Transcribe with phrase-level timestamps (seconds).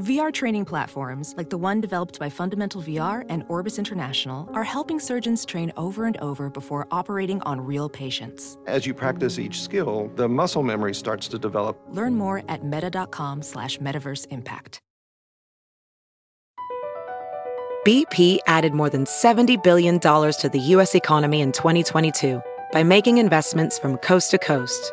[0.00, 4.98] VR training platforms, like the one developed by Fundamental VR and Orbis International, are helping
[4.98, 8.58] surgeons train over and over before operating on real patients.
[8.66, 11.80] As you practice each skill, the muscle memory starts to develop.
[11.90, 14.80] Learn more at meta.com slash metaverse impact.
[17.86, 20.94] BP added more than $70 billion to the U.S.
[20.94, 24.92] economy in 2022 by making investments from coast to coast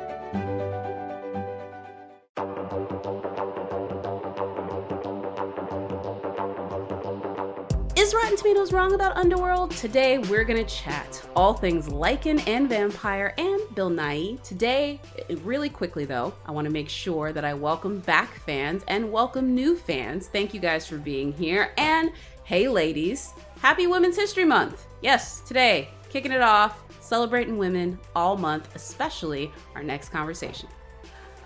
[8.51, 9.71] Rotten wrong about Underworld?
[9.71, 14.43] Today we're gonna chat all things Lycan and Vampire and Bill Nighy.
[14.43, 14.99] Today,
[15.43, 19.55] really quickly though, I want to make sure that I welcome back fans and welcome
[19.55, 20.27] new fans.
[20.27, 21.71] Thank you guys for being here.
[21.77, 22.11] And
[22.43, 23.29] hey, ladies,
[23.61, 24.85] happy Women's History Month!
[25.01, 30.67] Yes, today, kicking it off, celebrating women all month, especially our next conversation.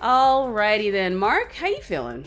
[0.01, 2.25] Alrighty then, Mark, how you feeling?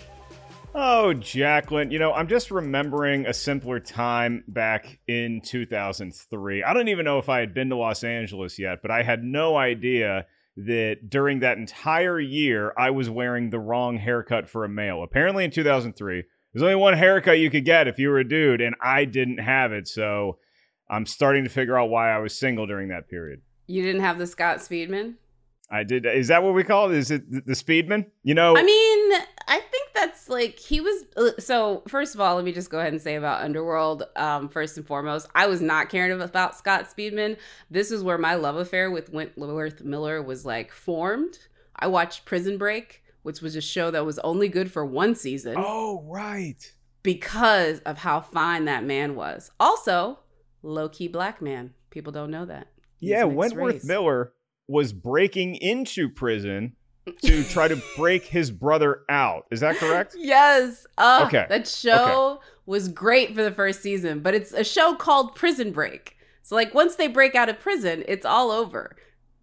[0.75, 6.63] Oh, Jacqueline, you know, I'm just remembering a simpler time back in 2003.
[6.63, 9.25] I don't even know if I had been to Los Angeles yet, but I had
[9.25, 14.69] no idea that during that entire year, I was wearing the wrong haircut for a
[14.69, 15.03] male.
[15.03, 18.61] Apparently, in 2003, there's only one haircut you could get if you were a dude,
[18.61, 19.87] and I didn't have it.
[19.89, 20.39] So
[20.91, 23.43] I'm starting to figure out why I was single during that period.
[23.67, 25.15] You didn't have the Scott Speedman?
[25.71, 26.07] I did.
[26.07, 26.97] Is that what we call it?
[26.97, 28.07] Is it the Speedman?
[28.23, 29.13] You know, I mean,
[29.47, 31.05] I think that's like he was.
[31.17, 34.05] Uh, so first of all, let me just go ahead and say about Underworld.
[34.17, 37.37] Um, first and foremost, I was not caring about Scott Speedman.
[37.71, 41.39] This is where my love affair with Wentworth Miller was like formed.
[41.77, 45.55] I watched Prison Break, which was a show that was only good for one season.
[45.57, 46.73] Oh, right.
[47.03, 49.51] Because of how fine that man was.
[49.61, 50.19] Also,
[50.63, 51.75] low key black man.
[51.91, 52.69] People don't know that.
[52.97, 53.85] He's yeah, Wentworth race.
[53.85, 54.33] Miller
[54.69, 56.77] was breaking into prison
[57.23, 59.47] to try to break his brother out.
[59.51, 60.15] Is that correct?
[60.19, 60.87] yes.
[60.97, 61.47] Uh, okay.
[61.49, 62.45] That show okay.
[62.67, 66.17] was great for the first season, but it's a show called Prison Break.
[66.43, 68.97] So like once they break out of prison, it's all over.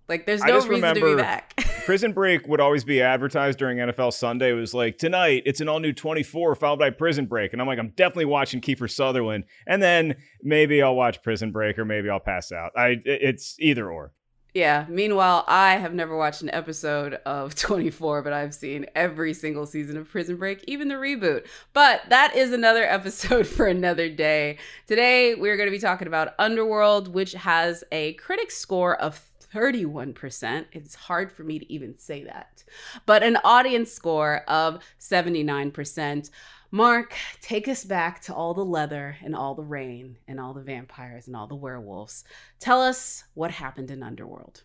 [0.08, 1.56] Like there's no reason to be back.
[1.86, 4.52] Prison Break would always be advertised during NFL Sunday.
[4.52, 7.68] It was like tonight it's an all new 24 followed by Prison Break, and I'm
[7.68, 12.10] like I'm definitely watching Kiefer Sutherland, and then maybe I'll watch Prison Break or maybe
[12.10, 12.72] I'll pass out.
[12.76, 14.14] I it's either or.
[14.56, 14.86] Yeah.
[14.88, 19.98] Meanwhile, I have never watched an episode of 24, but I've seen every single season
[19.98, 21.46] of Prison Break, even the reboot.
[21.74, 24.58] But that is another episode for another day.
[24.88, 29.22] Today, we're going to be talking about Underworld, which has a critic score of
[29.54, 30.66] 31%.
[30.72, 32.64] It's hard for me to even say that,
[33.06, 36.30] but an audience score of 79%.
[36.72, 40.62] Mark, take us back to all the leather and all the rain and all the
[40.62, 42.24] vampires and all the werewolves.
[42.60, 44.64] Tell us what happened in Underworld.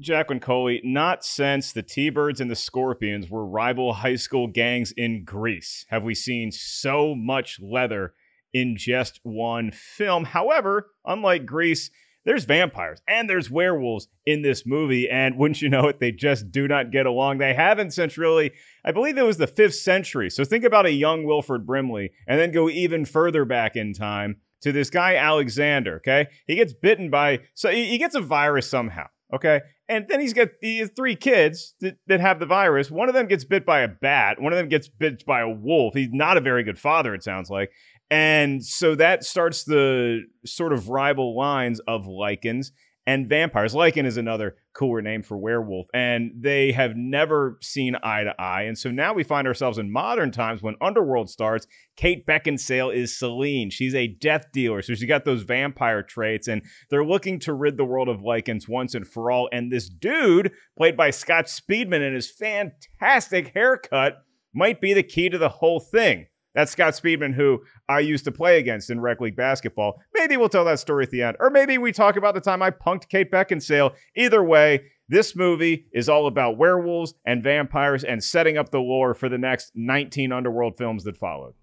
[0.00, 4.92] Jacqueline Coley, not since the T Birds and the Scorpions were rival high school gangs
[4.92, 8.14] in Grease have we seen so much leather
[8.52, 10.24] in just one film.
[10.24, 11.90] However, unlike Grease,
[12.24, 15.08] there's vampires and there's werewolves in this movie.
[15.08, 17.38] And wouldn't you know it, they just do not get along.
[17.38, 18.52] They haven't since really,
[18.84, 20.30] I believe it was the fifth century.
[20.30, 24.36] So think about a young Wilford Brimley and then go even further back in time
[24.62, 25.96] to this guy, Alexander.
[25.96, 26.28] Okay.
[26.46, 29.06] He gets bitten by, so he gets a virus somehow.
[29.34, 29.60] Okay.
[29.88, 32.90] And then he's got these three kids that, that have the virus.
[32.90, 34.40] One of them gets bit by a bat.
[34.40, 35.94] One of them gets bit by a wolf.
[35.94, 37.70] He's not a very good father, it sounds like.
[38.12, 42.66] And so that starts the sort of rival lines of lycans
[43.06, 43.72] and vampires.
[43.72, 48.64] Lycan is another cooler name for werewolf, and they have never seen eye to eye.
[48.64, 51.66] And so now we find ourselves in modern times when Underworld starts.
[51.96, 53.70] Kate Beckinsale is Selene.
[53.70, 57.78] She's a death dealer, so she's got those vampire traits, and they're looking to rid
[57.78, 59.48] the world of lycans once and for all.
[59.52, 64.18] And this dude, played by Scott Speedman, and his fantastic haircut,
[64.52, 66.26] might be the key to the whole thing.
[66.54, 70.00] That's Scott Speedman, who I used to play against in rec league basketball.
[70.14, 71.36] Maybe we'll tell that story at the end.
[71.40, 73.92] Or maybe we talk about the time I punked Kate Beckinsale.
[74.16, 79.14] Either way, this movie is all about werewolves and vampires and setting up the lore
[79.14, 81.54] for the next 19 Underworld films that followed.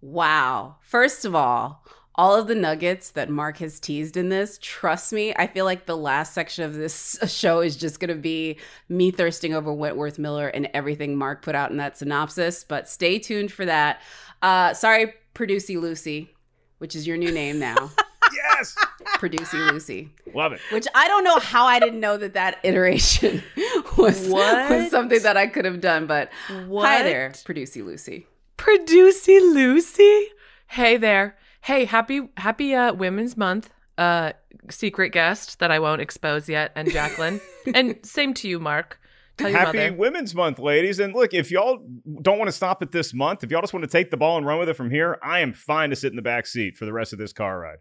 [0.00, 0.76] Wow.
[0.82, 1.84] First of all,
[2.14, 5.86] all of the nuggets that Mark has teased in this, trust me, I feel like
[5.86, 10.18] the last section of this show is just going to be me thirsting over Wentworth
[10.18, 12.64] Miller and everything Mark put out in that synopsis.
[12.64, 14.00] But stay tuned for that.
[14.42, 16.30] Uh, sorry, Producey Lucy,
[16.78, 17.90] which is your new name now.
[18.34, 18.76] yes.
[19.16, 20.10] Producey Lucy.
[20.34, 20.60] Love it.
[20.70, 23.42] Which I don't know how I didn't know that that iteration
[23.96, 24.70] was, What?
[24.70, 26.06] was something that I could have done.
[26.06, 28.26] But hi there, Producey Lucy.
[28.58, 30.28] Producey Lucy.
[30.66, 31.36] Hey there.
[31.62, 33.72] Hey, happy happy uh Women's Month.
[33.96, 34.32] Uh
[34.70, 37.40] secret guest that I won't expose yet, and Jacqueline.
[37.74, 39.00] and same to you, Mark.
[39.38, 39.92] Tell Happy mother.
[39.94, 41.00] Women's Month, ladies.
[41.00, 41.78] And look, if y'all
[42.20, 44.36] don't want to stop at this month, if y'all just want to take the ball
[44.36, 46.76] and run with it from here, I am fine to sit in the back seat
[46.76, 47.78] for the rest of this car ride.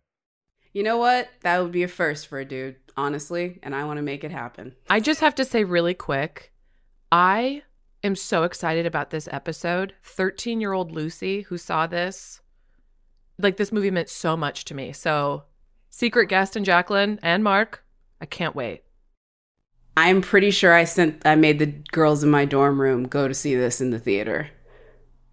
[0.73, 1.27] You know what?
[1.41, 4.31] That would be a first for a dude, honestly, and I want to make it
[4.31, 4.75] happen.
[4.89, 6.53] I just have to say really quick,
[7.11, 7.63] I
[8.03, 9.93] am so excited about this episode.
[10.03, 12.40] 13 year old Lucy, who saw this,
[13.37, 14.91] like this movie meant so much to me.
[14.93, 15.43] So,
[15.89, 17.83] secret guest and Jacqueline and Mark,
[18.19, 18.83] I can't wait.
[19.97, 23.33] I'm pretty sure I sent I made the girls in my dorm room go to
[23.33, 24.49] see this in the theater.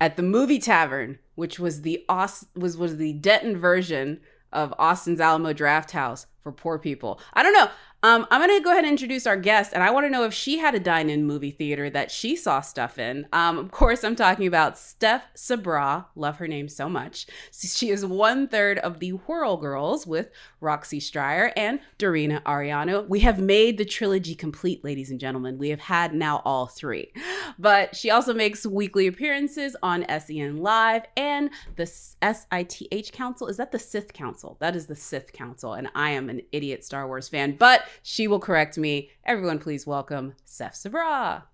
[0.00, 4.20] At the movie tavern, which was the Aus- was was the Denton version
[4.52, 7.20] of Austin's Alamo Draft House for poor people.
[7.34, 7.68] I don't know.
[8.04, 10.32] Um, I'm gonna go ahead and introduce our guest, and I want to know if
[10.32, 13.26] she had a dine-in movie theater that she saw stuff in.
[13.32, 16.06] Um, of course, I'm talking about Steph Sabra.
[16.14, 17.26] Love her name so much.
[17.50, 20.30] She is one third of the Whirl Girls with
[20.60, 23.08] Roxy Stryer and Dorina Ariano.
[23.08, 25.58] We have made the trilogy complete, ladies and gentlemen.
[25.58, 27.12] We have had now all three.
[27.58, 33.48] But she also makes weekly appearances on SEN Live and the SITH Council.
[33.48, 34.56] Is that the Sith Council?
[34.60, 35.74] That is the Sith Council.
[35.74, 39.10] And I am an idiot Star Wars fan, but she will correct me.
[39.24, 41.44] Everyone, please welcome Steph Sabra.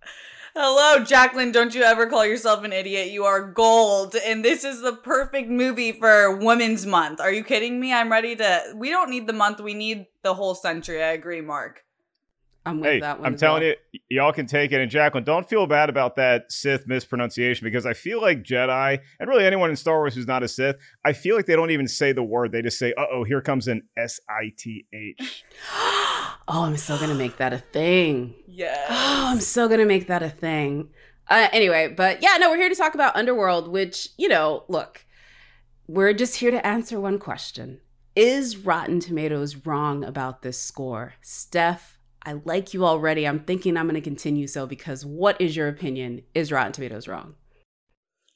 [0.56, 1.50] Hello, Jacqueline.
[1.50, 3.10] Don't you ever call yourself an idiot.
[3.10, 4.14] You are gold.
[4.14, 7.20] And this is the perfect movie for Women's Month.
[7.20, 7.92] Are you kidding me?
[7.92, 8.72] I'm ready to.
[8.76, 9.60] We don't need the month.
[9.60, 11.02] We need the whole century.
[11.02, 11.82] I agree, Mark.
[12.66, 13.26] I'm with Hey, that one.
[13.26, 13.75] I'm telling well.
[13.93, 14.81] you, y'all can take it.
[14.81, 19.28] And Jacqueline, don't feel bad about that Sith mispronunciation because I feel like Jedi and
[19.28, 21.87] really anyone in Star Wars who's not a Sith, I feel like they don't even
[21.88, 22.52] say the word.
[22.52, 25.44] They just say, uh oh, here comes an S I T H.
[25.75, 28.34] oh, I'm so gonna make that a thing.
[28.46, 28.81] Yeah.
[29.17, 30.90] Oh, I'm so gonna make that a thing.
[31.28, 35.05] Uh, anyway, but yeah, no, we're here to talk about Underworld, which you know, look,
[35.88, 37.81] we're just here to answer one question:
[38.14, 41.94] Is Rotten Tomatoes wrong about this score, Steph?
[42.26, 43.26] I like you already.
[43.26, 46.22] I'm thinking I'm going to continue so because what is your opinion?
[46.34, 47.34] Is Rotten Tomatoes wrong?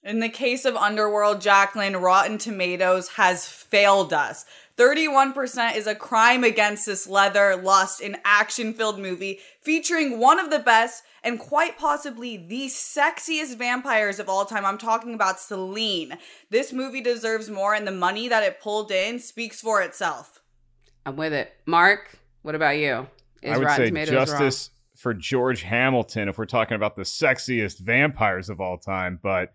[0.02, 4.44] In the case of Underworld, Jacqueline, Rotten Tomatoes has failed us.
[4.76, 10.50] 31% is a crime against this leather, lust, and action filled movie featuring one of
[10.50, 14.64] the best and quite possibly the sexiest vampires of all time.
[14.64, 16.17] I'm talking about Selene.
[16.49, 20.40] This movie deserves more, and the money that it pulled in speaks for itself.
[21.05, 21.52] I'm with it.
[21.67, 23.08] Mark, what about you?
[23.43, 27.02] Is I would Rotten say Tomatoes justice for George Hamilton if we're talking about the
[27.02, 29.19] sexiest vampires of all time.
[29.23, 29.52] But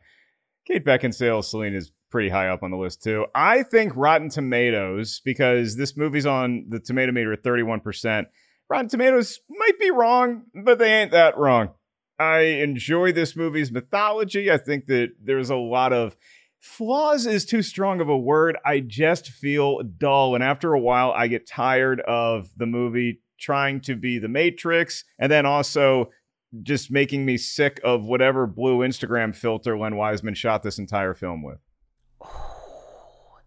[0.65, 3.25] Kate Beckinsale, Selene is pretty high up on the list too.
[3.33, 8.27] I think Rotten Tomatoes, because this movie's on the tomato meter at 31%.
[8.69, 11.71] Rotten Tomatoes might be wrong, but they ain't that wrong.
[12.19, 14.51] I enjoy this movie's mythology.
[14.51, 16.15] I think that there's a lot of
[16.59, 18.57] flaws is too strong of a word.
[18.65, 20.35] I just feel dull.
[20.35, 25.03] And after a while, I get tired of the movie trying to be the Matrix
[25.19, 26.09] and then also
[26.61, 31.43] just making me sick of whatever blue Instagram filter Len Wiseman shot this entire film
[31.43, 31.59] with.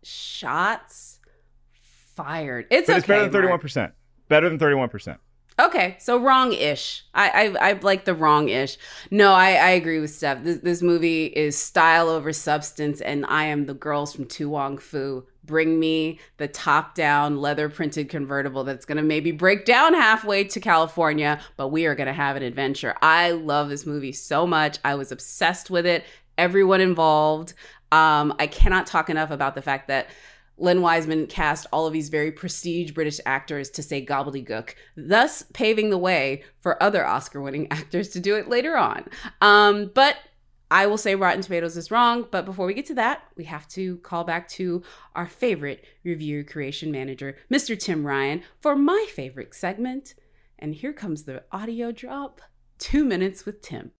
[0.03, 1.21] Shots
[2.15, 2.67] fired.
[2.71, 2.99] It's But okay.
[2.99, 3.93] it's better than 31%.
[4.29, 5.19] Better than 31%.
[5.59, 7.05] Okay, so wrong-ish.
[7.15, 8.77] I I, I like the wrong-ish.
[9.11, 10.45] No, I, I agree with Steph.
[10.45, 14.77] This this movie is style over substance, and I am the girls from To Wong
[14.77, 15.27] Foo.
[15.45, 21.69] Bring me the top-down leather-printed convertible that's gonna maybe break down halfway to California, but
[21.69, 22.95] we are gonna have an adventure.
[23.01, 24.79] I love this movie so much.
[24.85, 26.05] I was obsessed with it.
[26.37, 27.55] Everyone involved.
[27.93, 30.09] Um, I cannot talk enough about the fact that
[30.59, 35.91] Len Wiseman cast all of these very prestige British actors to say gobbledygook, thus paving
[35.91, 39.05] the way for other Oscar winning actors to do it later on.
[39.41, 40.17] Um, but
[40.71, 42.27] I will say Rotten Tomatoes is wrong.
[42.31, 44.83] But before we get to that, we have to call back to
[45.15, 47.79] our favorite review creation manager, Mr.
[47.79, 50.15] Tim Ryan, for my favorite segment.
[50.59, 52.41] And here comes the audio drop
[52.79, 53.93] Two Minutes with Tim.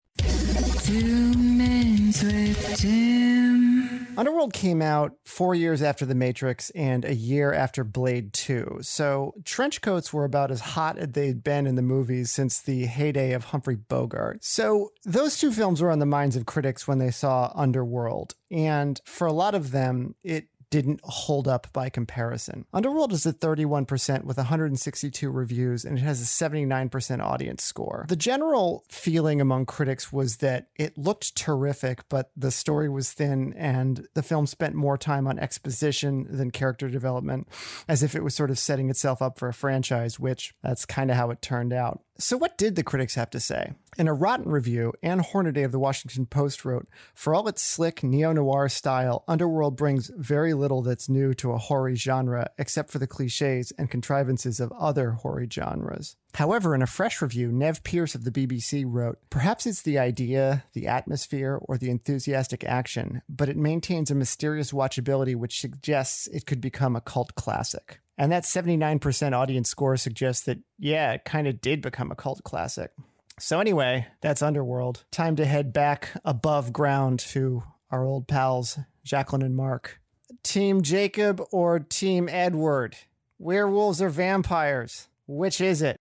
[4.17, 8.79] Underworld came out four years after The Matrix and a year after Blade 2.
[8.81, 12.87] So trench coats were about as hot as they'd been in the movies since the
[12.87, 14.43] heyday of Humphrey Bogart.
[14.43, 18.33] So those two films were on the minds of critics when they saw Underworld.
[18.49, 22.65] And for a lot of them, it didn't hold up by comparison.
[22.73, 28.05] Underworld is at 31% with 162 reviews and it has a 79% audience score.
[28.09, 33.53] The general feeling among critics was that it looked terrific, but the story was thin
[33.53, 37.47] and the film spent more time on exposition than character development,
[37.87, 41.09] as if it was sort of setting itself up for a franchise, which that's kind
[41.09, 42.01] of how it turned out.
[42.19, 43.73] So, what did the critics have to say?
[43.95, 48.01] In a rotten review, Ann Hornaday of the Washington Post wrote For all its slick
[48.01, 52.97] neo noir style, Underworld brings very little that's new to a horror genre, except for
[52.97, 56.15] the cliches and contrivances of other horror genres.
[56.33, 60.63] However, in a fresh review, Nev Pierce of the BBC wrote Perhaps it's the idea,
[60.73, 66.47] the atmosphere, or the enthusiastic action, but it maintains a mysterious watchability which suggests it
[66.47, 67.99] could become a cult classic.
[68.17, 72.43] And that 79% audience score suggests that, yeah, it kind of did become a cult
[72.43, 72.91] classic.
[73.39, 75.03] So, anyway, that's Underworld.
[75.11, 80.01] Time to head back above ground to our old pals, Jacqueline and Mark.
[80.41, 82.97] Team Jacob or Team Edward?
[83.37, 85.07] Werewolves or vampires?
[85.27, 85.97] Which is it?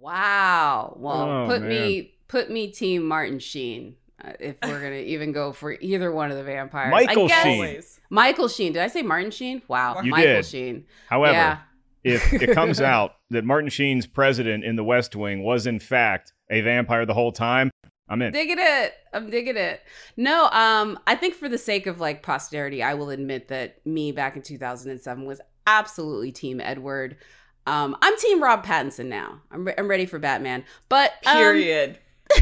[0.00, 0.96] Wow.
[0.98, 1.68] Well, Oh, put man.
[1.68, 3.96] me put me team Martin Sheen.
[4.22, 7.42] Uh, if we're gonna even go for either one of the vampires, Michael I guess,
[7.44, 7.82] Sheen.
[8.10, 8.72] Michael Sheen.
[8.72, 9.62] Did I say Martin Sheen?
[9.68, 10.46] Wow, You Michael did.
[10.46, 10.84] Sheen.
[11.08, 11.58] However, yeah.
[12.02, 16.32] if it comes out that Martin Sheen's president in the West Wing was in fact
[16.50, 17.70] a vampire the whole time,
[18.08, 18.32] I'm in.
[18.32, 18.94] digging it.
[19.12, 19.82] I'm digging it.
[20.16, 24.10] No, um, I think for the sake of like posterity, I will admit that me
[24.10, 27.18] back in 2007 was absolutely Team Edward.
[27.66, 29.42] Um, I'm Team Rob Pattinson now.
[29.52, 30.64] I'm re- I'm ready for Batman.
[30.88, 31.98] But um, Period.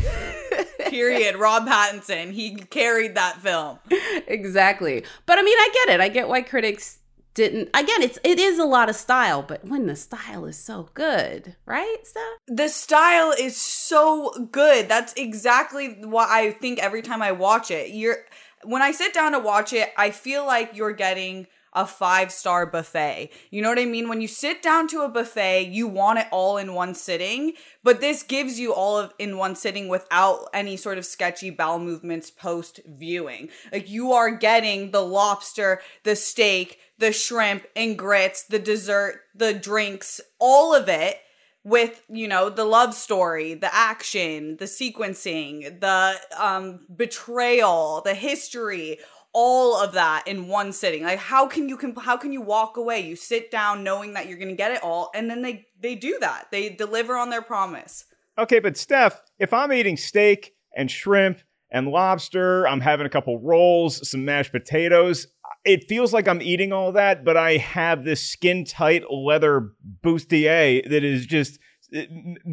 [0.91, 1.37] Period.
[1.37, 2.33] Rob Pattinson.
[2.33, 3.79] He carried that film.
[4.27, 5.05] exactly.
[5.27, 6.01] But I mean, I get it.
[6.01, 6.99] I get why critics
[7.35, 7.69] didn't.
[7.75, 11.55] Again, it's it is a lot of style, but when the style is so good,
[11.67, 11.99] right?
[12.03, 12.23] Steph?
[12.49, 14.89] The style is so good.
[14.89, 17.91] That's exactly what I think every time I watch it.
[17.91, 18.17] You're
[18.65, 21.47] when I sit down to watch it, I feel like you're getting
[21.77, 23.31] a five star buffet.
[23.51, 24.09] You know what I mean?
[24.09, 27.53] When you sit down to a buffet, you want it all in one sitting,
[27.85, 31.79] but this gives you all of in one sitting without any sort of sketchy bowel
[31.79, 33.51] movements post viewing.
[33.71, 39.53] Like you are getting the lobster, the steak, the shrimp and grits, the dessert, the
[39.53, 41.21] drinks, all of it
[41.67, 49.01] with you know the love story the action the sequencing the um betrayal the history
[49.39, 51.03] all of that in one sitting.
[51.03, 53.01] Like how can you comp- how can you walk away?
[53.01, 55.95] You sit down knowing that you're going to get it all and then they they
[55.95, 56.47] do that.
[56.51, 58.07] They deliver on their promise.
[58.39, 61.41] Okay, but Steph, if I'm eating steak and shrimp
[61.71, 65.27] and lobster, I'm having a couple rolls, some mashed potatoes,
[65.67, 70.89] it feels like I'm eating all that, but I have this skin tight leather bustier
[70.89, 71.59] that is just
[71.95, 72.03] uh,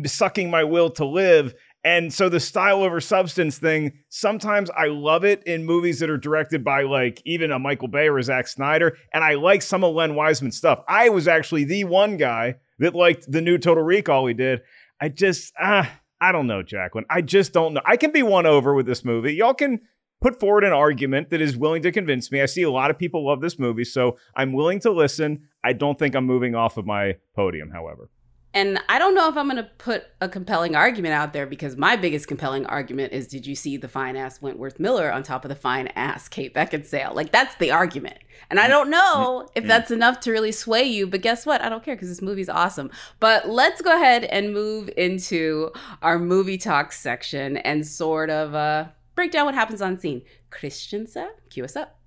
[0.06, 1.54] sucking my will to live.
[1.84, 6.18] And so the style over substance thing, sometimes I love it in movies that are
[6.18, 8.98] directed by like even a Michael Bay or a Zack Snyder.
[9.14, 10.80] And I like some of Len Wiseman's stuff.
[10.88, 14.62] I was actually the one guy that liked the new Total Recall he did.
[15.02, 17.06] I just, ah, I don't know, Jacqueline.
[17.10, 17.82] I just don't know.
[17.86, 19.34] I can be won over with this movie.
[19.34, 19.82] Y'all can
[20.22, 22.42] put forward an argument that is willing to convince me.
[22.42, 25.50] I see a lot of people love this movie, so I'm willing to listen.
[25.66, 28.10] I don't think I'm moving off of my podium, however.
[28.54, 31.76] And I don't know if I'm going to put a compelling argument out there because
[31.76, 35.44] my biggest compelling argument is did you see the fine ass Wentworth Miller on top
[35.44, 37.16] of the fine ass Kate Beckinsale?
[37.16, 38.20] Like, that's the argument.
[38.52, 38.70] And I mm.
[38.70, 39.52] don't know mm.
[39.56, 39.68] if mm.
[39.68, 41.62] that's enough to really sway you, but guess what?
[41.62, 42.92] I don't care because this movie's awesome.
[43.20, 45.72] But let's go ahead and move into
[46.04, 50.22] our movie talk section and sort of uh, break down what happens on scene.
[50.52, 52.00] Christianse, cue us up.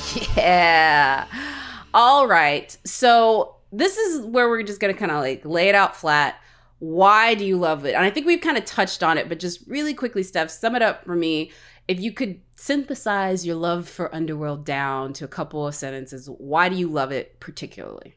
[0.36, 1.26] Yeah.
[1.92, 2.76] All right.
[2.84, 6.36] So this is where we're just going to kind of like lay it out flat.
[6.78, 7.94] Why do you love it?
[7.94, 10.76] And I think we've kind of touched on it, but just really quickly, Steph, sum
[10.76, 11.50] it up for me.
[11.88, 16.68] If you could synthesize your love for Underworld down to a couple of sentences, why
[16.68, 18.14] do you love it particularly?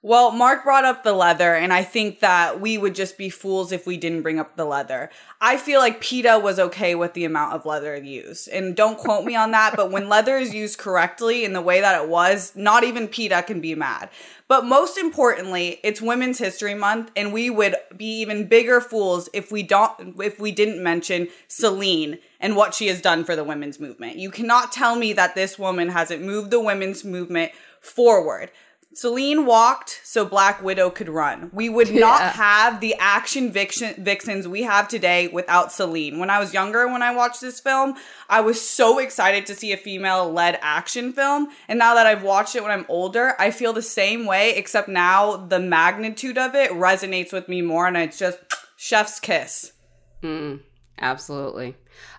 [0.00, 3.72] Well, Mark brought up the leather, and I think that we would just be fools
[3.72, 5.10] if we didn't bring up the leather.
[5.40, 8.48] I feel like PETA was okay with the amount of leather used.
[8.48, 11.80] And don't quote me on that, but when leather is used correctly in the way
[11.80, 14.08] that it was, not even PETA can be mad.
[14.46, 19.50] But most importantly, it's Women's History Month, and we would be even bigger fools if
[19.50, 23.80] we don't if we didn't mention Selene and what she has done for the women's
[23.80, 24.16] movement.
[24.16, 27.50] You cannot tell me that this woman hasn't moved the women's movement
[27.80, 28.52] forward.
[28.94, 31.50] Selene walked so Black Widow could run.
[31.52, 36.18] We would not have the action vixen, vixens we have today without Selene.
[36.18, 37.94] When I was younger, when I watched this film,
[38.28, 41.48] I was so excited to see a female led action film.
[41.68, 44.88] And now that I've watched it when I'm older, I feel the same way, except
[44.88, 47.86] now the magnitude of it resonates with me more.
[47.86, 48.38] And it's just
[48.76, 49.74] chef's kiss.
[50.22, 50.60] Mm,
[50.98, 51.76] absolutely.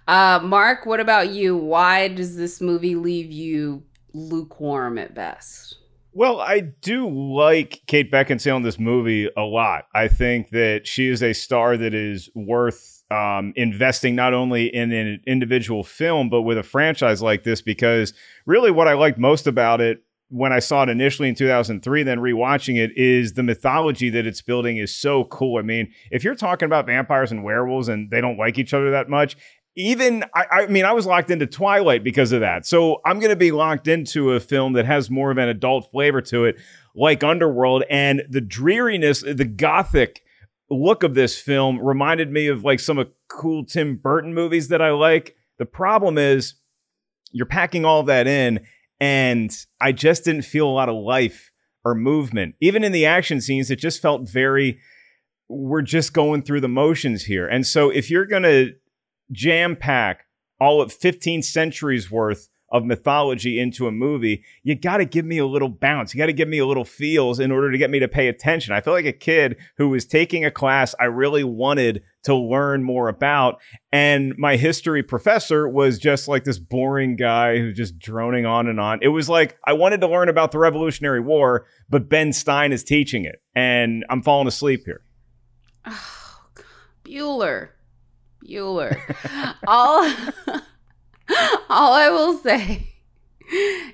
[0.07, 1.57] Uh, Mark, what about you?
[1.57, 3.83] Why does this movie leave you
[4.13, 5.77] lukewarm at best?
[6.11, 9.85] Well, I do like Kate Beckinsale in this movie a lot.
[9.93, 14.91] I think that she is a star that is worth um, investing not only in
[14.91, 18.13] an individual film, but with a franchise like this, because
[18.45, 22.19] really what I liked most about it when I saw it initially in 2003, then
[22.19, 25.57] rewatching it, is the mythology that it's building is so cool.
[25.57, 28.91] I mean, if you're talking about vampires and werewolves and they don't like each other
[28.91, 29.35] that much,
[29.79, 32.65] even I, I mean, I was locked into Twilight because of that.
[32.65, 35.89] So I'm going to be locked into a film that has more of an adult
[35.89, 36.57] flavor to it,
[36.93, 40.21] like Underworld, and the dreariness, the gothic
[40.69, 44.81] look of this film reminded me of like some of cool Tim Burton movies that
[44.81, 45.37] I like.
[45.57, 46.55] The problem is
[47.31, 48.59] you're packing all that in,
[48.99, 51.51] and I just didn't feel a lot of life
[51.85, 52.55] or movement.
[52.59, 54.79] Even in the action scenes, it just felt very,
[55.47, 57.47] we're just going through the motions here.
[57.47, 58.73] And so if you're going to
[59.31, 60.25] jam pack
[60.59, 65.37] all of 15 centuries worth of mythology into a movie, you got to give me
[65.37, 66.13] a little bounce.
[66.13, 68.27] You got to give me a little feels in order to get me to pay
[68.27, 68.73] attention.
[68.73, 72.83] I feel like a kid who was taking a class I really wanted to learn
[72.83, 73.59] more about.
[73.91, 78.79] And my history professor was just like this boring guy who's just droning on and
[78.79, 78.99] on.
[79.01, 82.83] It was like I wanted to learn about the Revolutionary War, but Ben Stein is
[82.83, 83.41] teaching it.
[83.55, 85.01] And I'm falling asleep here.
[85.85, 86.41] Oh,
[87.03, 87.69] Bueller.
[88.43, 88.97] Bueller.
[89.67, 90.03] all
[91.69, 92.87] all I will say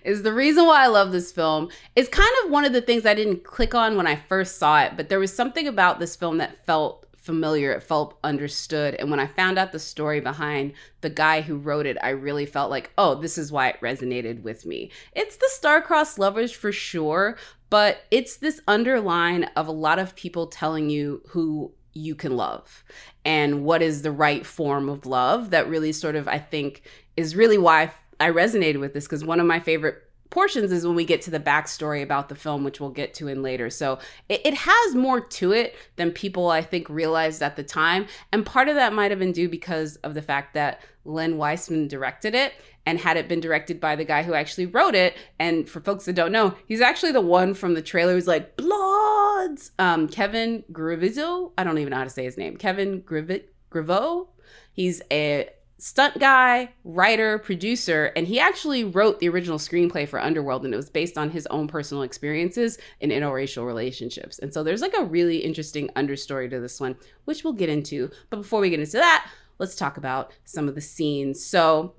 [0.03, 3.05] is the reason why I love this film is kind of one of the things
[3.05, 6.15] I didn't click on when I first saw it, but there was something about this
[6.15, 8.95] film that felt familiar, it felt understood.
[8.95, 12.45] And when I found out the story behind the guy who wrote it, I really
[12.45, 14.91] felt like, oh, this is why it resonated with me.
[15.13, 17.35] It's the star-crossed lovers for sure,
[17.71, 22.83] but it's this underline of a lot of people telling you who you can love.
[23.23, 26.83] And what is the right form of love that really sort of I think
[27.17, 30.03] is really why I resonated with this because one of my favorite
[30.35, 33.29] portions is when we get to the backstory about the film, which we'll get to
[33.29, 33.69] in later.
[33.69, 38.05] So it, it, has more to it than people I think realized at the time.
[38.33, 41.87] And part of that might have been due because of the fact that Len Wiseman
[41.87, 42.51] directed it.
[42.85, 46.03] And had it been directed by the guy who actually wrote it, and for folks
[46.03, 49.71] that don't know, he's actually the one from the trailer who's like, Bloods!
[49.79, 52.57] Um, Kevin Grevizzo, I don't even know how to say his name.
[52.57, 54.27] Kevin Grevioux.
[54.73, 60.63] He's a stunt guy, writer, producer, and he actually wrote the original screenplay for Underworld,
[60.63, 64.39] and it was based on his own personal experiences in interracial relationships.
[64.39, 68.09] And so there's like a really interesting understory to this one, which we'll get into.
[68.29, 71.45] But before we get into that, let's talk about some of the scenes.
[71.45, 71.95] So,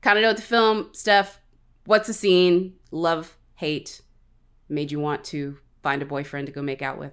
[0.00, 1.40] kind of know the film, Steph.
[1.86, 2.74] What's a scene?
[2.90, 4.00] Love, hate,
[4.68, 7.12] made you want to find a boyfriend to go make out with?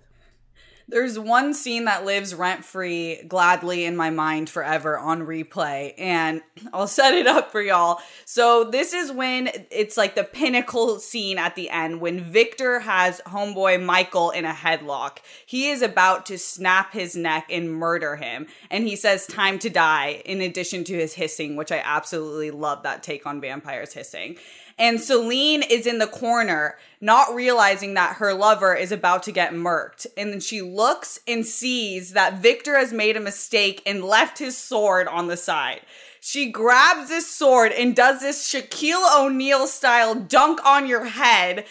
[0.92, 6.42] There's one scene that lives rent free gladly in my mind forever on replay, and
[6.74, 8.02] I'll set it up for y'all.
[8.26, 13.22] So, this is when it's like the pinnacle scene at the end when Victor has
[13.26, 15.20] homeboy Michael in a headlock.
[15.46, 19.70] He is about to snap his neck and murder him, and he says, Time to
[19.70, 24.36] die, in addition to his hissing, which I absolutely love that take on vampires hissing.
[24.82, 29.54] And Selene is in the corner, not realizing that her lover is about to get
[29.54, 30.08] murked.
[30.18, 34.58] And then she looks and sees that Victor has made a mistake and left his
[34.58, 35.82] sword on the side.
[36.24, 41.66] She grabs this sword and does this Shaquille O'Neal style dunk on your head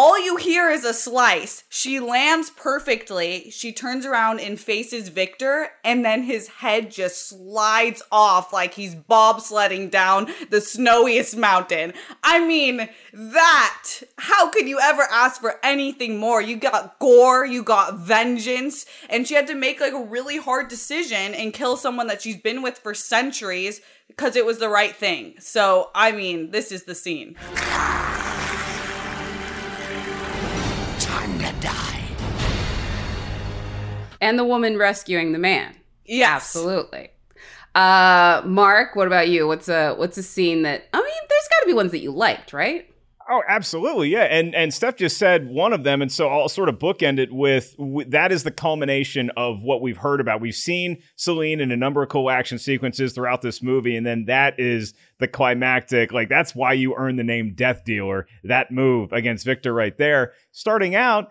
[0.00, 1.64] all you hear is a slice.
[1.68, 3.50] She lands perfectly.
[3.50, 8.94] She turns around and faces Victor, and then his head just slides off like he's
[8.94, 11.94] bobsledding down the snowiest mountain.
[12.22, 13.84] I mean, that.
[14.18, 16.40] How could you ever ask for anything more?
[16.40, 20.68] You got gore, you got vengeance, and she had to make like a really hard
[20.68, 24.94] decision and kill someone that she's been with for centuries because it was the right
[24.94, 25.34] thing.
[25.38, 27.36] So, I mean, this is the scene.
[30.98, 32.02] Time to die.
[34.20, 35.74] And the woman rescuing the man.
[36.04, 36.56] Yes.
[36.56, 37.10] Absolutely.
[37.74, 39.46] Uh, Mark, what about you?
[39.46, 42.10] What's a what's a scene that I mean, there's got to be ones that you
[42.10, 42.90] liked, right?
[43.30, 44.22] Oh, absolutely, yeah.
[44.22, 47.30] And and Steph just said one of them, and so I'll sort of bookend it
[47.30, 47.76] with,
[48.10, 50.40] that is the culmination of what we've heard about.
[50.40, 54.24] We've seen Selene in a number of cool action sequences throughout this movie, and then
[54.26, 56.10] that is the climactic.
[56.10, 58.26] Like that's why you earn the name Death Dealer.
[58.44, 61.30] That move against Victor right there, starting out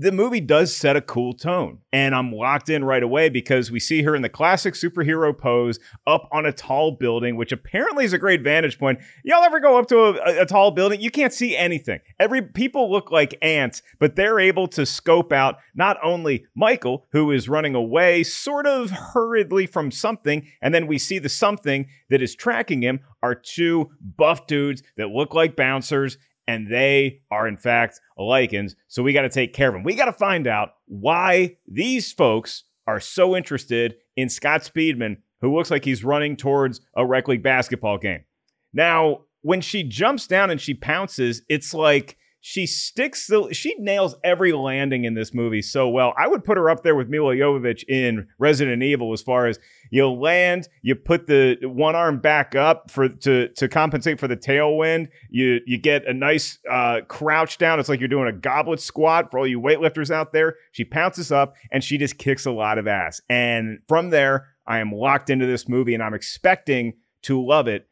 [0.00, 3.78] the movie does set a cool tone and i'm locked in right away because we
[3.78, 8.14] see her in the classic superhero pose up on a tall building which apparently is
[8.14, 8.98] a great vantage point.
[9.24, 11.00] Y'all ever go up to a, a, tall building?
[11.00, 12.00] You can't see anything.
[12.18, 17.30] Every people look like ants but they're able to scope out not only michael who
[17.30, 22.22] is running away sort of hurriedly from something and then we see the something that
[22.22, 26.16] is tracking him are two buff dudes that look like bouncers
[26.50, 28.74] and they are in fact Lycans.
[28.88, 29.84] So we got to take care of them.
[29.84, 35.54] We got to find out why these folks are so interested in Scott Speedman, who
[35.54, 38.24] looks like he's running towards a rec league basketball game.
[38.72, 44.14] Now, when she jumps down and she pounces, it's like she sticks the she nails
[44.24, 46.14] every landing in this movie so well.
[46.18, 49.58] I would put her up there with Milla Jovovich in Resident Evil as far as
[49.90, 54.36] you land, you put the one arm back up for to to compensate for the
[54.36, 55.08] tailwind.
[55.28, 57.78] You you get a nice uh, crouch down.
[57.78, 60.56] It's like you're doing a goblet squat for all you weightlifters out there.
[60.72, 63.20] She pounces up and she just kicks a lot of ass.
[63.28, 67.86] And from there, I am locked into this movie and I'm expecting to love it.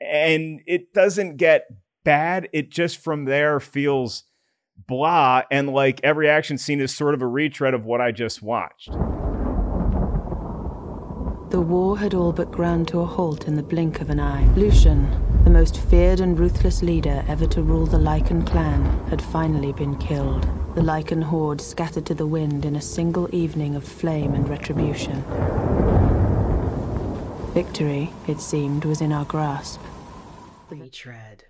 [0.00, 1.66] And it doesn't get
[2.04, 2.48] bad.
[2.52, 4.24] It just from there feels
[4.86, 5.42] blah.
[5.50, 8.90] And like every action scene is sort of a retread of what I just watched.
[11.50, 14.46] The war had all but ground to a halt in the blink of an eye.
[14.54, 15.10] Lucian,
[15.42, 19.98] the most feared and ruthless leader ever to rule the Lycan clan, had finally been
[19.98, 20.48] killed.
[20.76, 25.24] The Lycan horde scattered to the wind in a single evening of flame and retribution.
[27.52, 29.80] Victory, it seemed, was in our grasp.
[30.70, 31.49] Retread.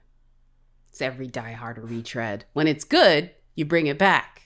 [0.91, 2.45] It's every Die Hard a retread.
[2.53, 4.37] When it's good, you bring it back.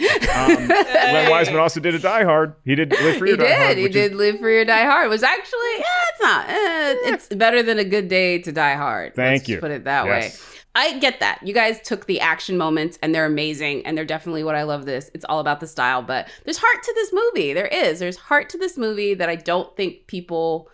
[0.00, 2.54] Um, Len Wiseman also did a Die Hard.
[2.64, 3.56] He did Live Free or he Die did.
[3.58, 3.78] Hard.
[3.78, 5.06] he did is- live free or Die Hard.
[5.06, 6.48] It was actually, yeah, it's not.
[6.48, 9.14] eh, it's better than a good day to Die Hard.
[9.14, 9.58] Thank Let's you.
[9.60, 10.40] Put it that Yes.
[10.40, 10.48] way.
[10.76, 11.38] I get that.
[11.44, 14.86] You guys took the action moments and they're amazing and they're definitely what I love
[14.86, 15.08] this.
[15.14, 17.52] It's all about the style, but there's heart to this movie.
[17.52, 18.00] There is.
[18.00, 20.68] There's heart to this movie that I don't think people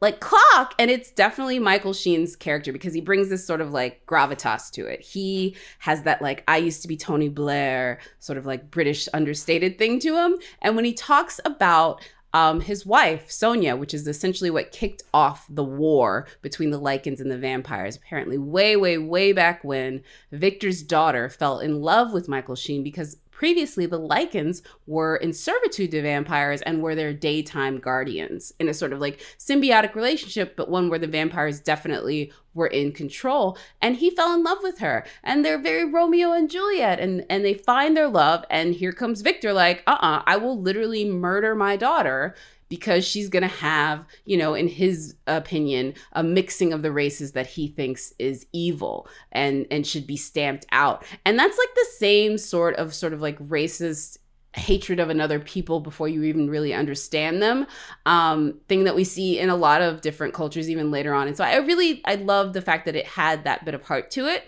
[0.00, 4.04] like clock and it's definitely michael sheen's character because he brings this sort of like
[4.06, 5.00] gravitas to it.
[5.00, 9.78] He has that like i used to be tony blair sort of like british understated
[9.78, 10.38] thing to him.
[10.62, 12.00] And when he talks about
[12.34, 17.20] um, his wife sonja which is essentially what kicked off the war between the lycans
[17.20, 22.28] and the vampires apparently way way way back when victor's daughter fell in love with
[22.28, 27.78] michael sheen because previously the lycans were in servitude to vampires and were their daytime
[27.78, 32.66] guardians in a sort of like symbiotic relationship but one where the vampires definitely were
[32.66, 35.06] in control and he fell in love with her.
[35.22, 39.20] And they're very romeo and juliet and and they find their love and here comes
[39.20, 42.34] victor like uh-uh i will literally murder my daughter
[42.68, 47.32] because she's going to have, you know, in his opinion, a mixing of the races
[47.32, 51.04] that he thinks is evil and and should be stamped out.
[51.24, 54.18] And that's like the same sort of sort of like racist
[54.54, 57.66] hatred of another people before you even really understand them
[58.06, 61.36] um thing that we see in a lot of different cultures even later on and
[61.36, 64.26] so i really i love the fact that it had that bit of heart to
[64.26, 64.44] it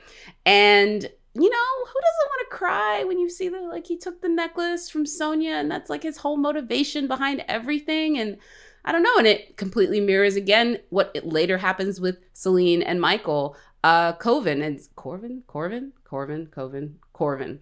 [0.46, 4.20] and you know, who doesn't want to cry when you see that like he took
[4.20, 8.38] the necklace from Sonja and that's like his whole motivation behind everything and
[8.84, 13.00] I don't know and it completely mirrors again what it later happens with Selene and
[13.00, 17.60] Michael uh Coven and Corvin Corvin Corvin Coven Corvin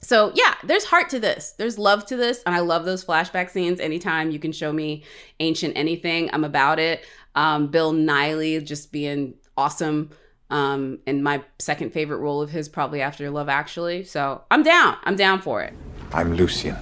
[0.00, 1.54] so yeah, there's heart to this.
[1.58, 3.80] There's love to this, and I love those flashback scenes.
[3.80, 5.02] Anytime you can show me
[5.40, 7.04] ancient anything, I'm about it.
[7.34, 10.10] Um, Bill Nighy just being awesome.
[10.50, 14.04] Um, and my second favorite role of his probably after Love Actually.
[14.04, 14.96] So I'm down.
[15.04, 15.74] I'm down for it.
[16.12, 16.76] I'm Lucian.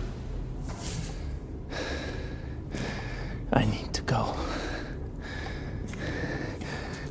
[3.52, 4.37] I need to go.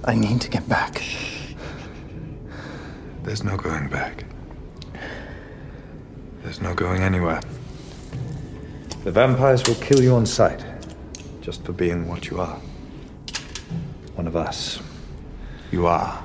[0.04, 1.02] I need to get back.
[3.24, 4.24] There's no going back.
[6.44, 7.41] There's no going anywhere.
[9.04, 10.63] The vampires will kill you on sight,
[11.41, 12.60] just for being what you are.
[14.13, 14.80] One of us.
[15.72, 16.25] You are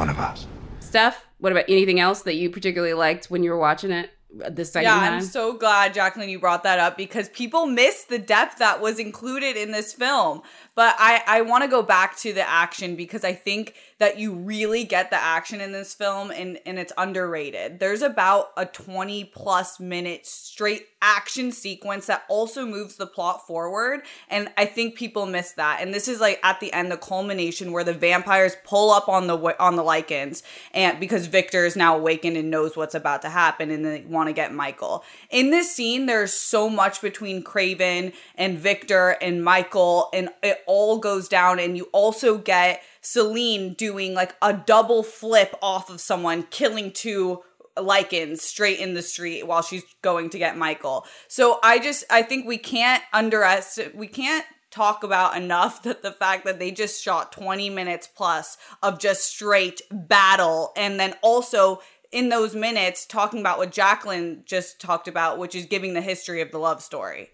[0.00, 0.46] one of us.
[0.78, 4.10] Steph, what about anything else that you particularly liked when you were watching it
[4.48, 5.12] this second yeah, time?
[5.14, 8.98] I'm so glad, Jacqueline, you brought that up because people miss the depth that was
[8.98, 10.40] included in this film.
[10.74, 14.32] But I, I want to go back to the action because I think that you
[14.32, 17.80] really get the action in this film and, and it's underrated.
[17.80, 24.02] There's about a 20 plus minute straight action sequence that also moves the plot forward.
[24.28, 25.78] And I think people miss that.
[25.80, 29.26] And this is like at the end, the culmination where the vampires pull up on
[29.26, 33.28] the on the Lycans and because Victor is now awakened and knows what's about to
[33.28, 35.04] happen and they want to get Michael.
[35.30, 40.98] In this scene, there's so much between Craven and Victor and Michael, and it all
[40.98, 41.58] goes down.
[41.58, 47.42] And you also get Selene doing like a double flip off of someone, killing two
[47.76, 51.06] Lycans straight in the street while she's going to get Michael.
[51.28, 56.12] So I just I think we can't underestimate we can't talk about enough that the
[56.12, 61.80] fact that they just shot 20 minutes plus of just straight battle and then also
[62.12, 66.40] in those minutes talking about what Jacqueline just talked about which is giving the history
[66.40, 67.30] of the love story.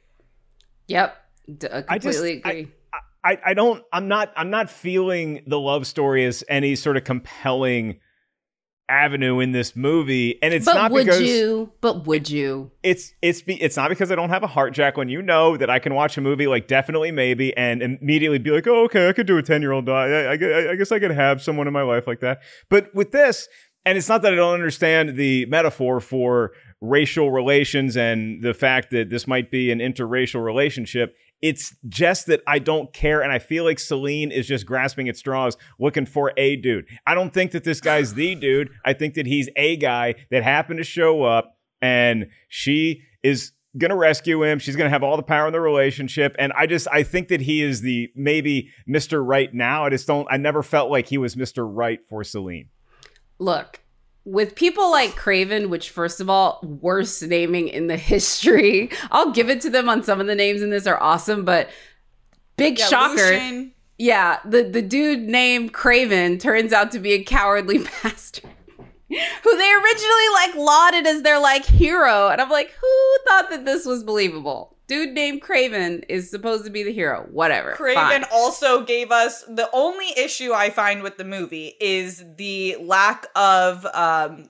[0.89, 1.17] Yep.
[1.59, 2.69] D- uh, I just- completely agree.
[2.69, 2.69] I,
[3.25, 7.05] I I don't I'm not I'm not feeling the love story as any sort of
[7.05, 8.01] compelling
[8.89, 11.73] avenue in this movie and it's but not would because you?
[11.81, 12.71] But would you?
[12.85, 15.69] it's it's be, it's not because I don't have a heart Jacqueline you know that
[15.69, 19.13] I can watch a movie like definitely maybe and immediately be like oh okay I
[19.13, 21.67] could do a 10 year old I, I, I, I guess I could have someone
[21.67, 23.49] in my life like that but with this
[23.87, 28.91] and it's not that I don't understand the metaphor for racial relations and the fact
[28.91, 31.17] that this might be an interracial relationship.
[31.43, 33.21] It's just that I don't care.
[33.21, 36.87] And I feel like Selene is just grasping at straws looking for a dude.
[37.07, 38.71] I don't think that this guy's the dude.
[38.85, 43.91] I think that he's a guy that happened to show up and she is going
[43.91, 44.59] to rescue him.
[44.59, 46.35] She's going to have all the power in the relationship.
[46.39, 49.25] And I just, I think that he is the maybe Mr.
[49.25, 49.85] Right now.
[49.85, 51.69] I just don't, I never felt like he was Mr.
[51.69, 52.71] Right for Celine.
[53.39, 53.81] Look,
[54.27, 58.91] with people like Craven, which first of all, worst naming in the history.
[59.11, 61.71] I'll give it to them on some of the names in this are awesome, but
[62.57, 63.67] big Yeah, shocker.
[63.99, 68.51] Yeah, the the dude named Craven turns out to be a cowardly bastard.
[69.09, 72.29] Who they originally like lauded as their like hero.
[72.29, 74.76] And I'm like, who thought that this was believable?
[74.89, 77.27] Dude named Craven is supposed to be the hero.
[77.33, 77.73] Whatever.
[77.73, 78.25] Craven fine.
[78.33, 83.85] also gave us the only issue I find with the movie is the lack of
[83.95, 84.49] um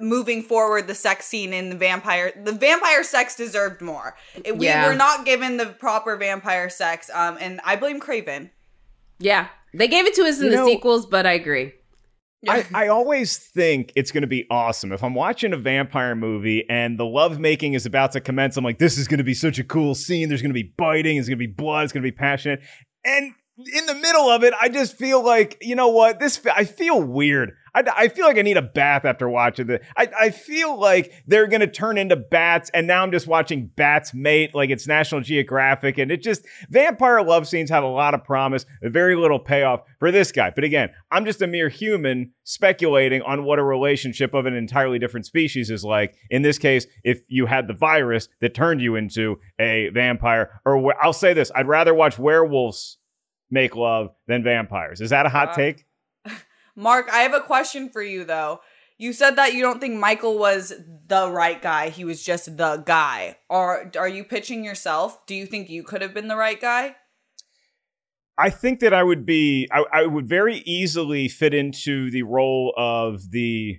[0.00, 4.14] moving forward the sex scene in the vampire the vampire sex deserved more.
[4.44, 4.86] We Yeah.
[4.88, 8.50] were not given the proper vampire sex um and I blame Craven.
[9.18, 9.48] Yeah.
[9.74, 11.72] They gave it to us in You the know- sequels, but I agree.
[12.48, 16.64] I, I always think it's going to be awesome if I'm watching a vampire movie
[16.68, 18.56] and the lovemaking is about to commence.
[18.56, 20.28] I'm like, this is going to be such a cool scene.
[20.28, 21.16] There's going to be biting.
[21.16, 21.84] It's going to be blood.
[21.84, 22.60] It's going to be passionate.
[23.04, 23.32] And
[23.74, 26.20] in the middle of it, I just feel like, you know what?
[26.20, 27.52] This I feel weird.
[27.76, 29.84] I, I feel like I need a bath after watching this.
[29.96, 33.66] I, I feel like they're going to turn into bats, and now I'm just watching
[33.76, 35.98] bats mate like it's National Geographic.
[35.98, 40.10] And it just, vampire love scenes have a lot of promise, very little payoff for
[40.10, 40.50] this guy.
[40.50, 44.98] But again, I'm just a mere human speculating on what a relationship of an entirely
[44.98, 46.14] different species is like.
[46.30, 50.80] In this case, if you had the virus that turned you into a vampire, or
[50.80, 52.98] wh- I'll say this I'd rather watch werewolves
[53.50, 55.00] make love than vampires.
[55.00, 55.85] Is that a hot Uh, take?
[56.76, 58.60] Mark, I have a question for you though.
[58.98, 60.72] You said that you don't think Michael was
[61.06, 61.90] the right guy.
[61.90, 63.36] He was just the guy.
[63.50, 65.26] Are are you pitching yourself?
[65.26, 66.96] Do you think you could have been the right guy?
[68.38, 72.74] I think that I would be, I, I would very easily fit into the role
[72.76, 73.78] of the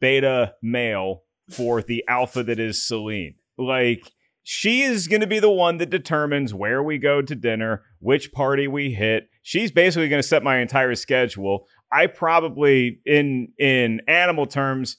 [0.00, 3.36] beta male for the alpha that is Selene.
[3.56, 4.10] Like,
[4.50, 8.32] she is going to be the one that determines where we go to dinner, which
[8.32, 9.28] party we hit.
[9.42, 11.66] She's basically going to set my entire schedule.
[11.92, 14.96] I probably, in in animal terms,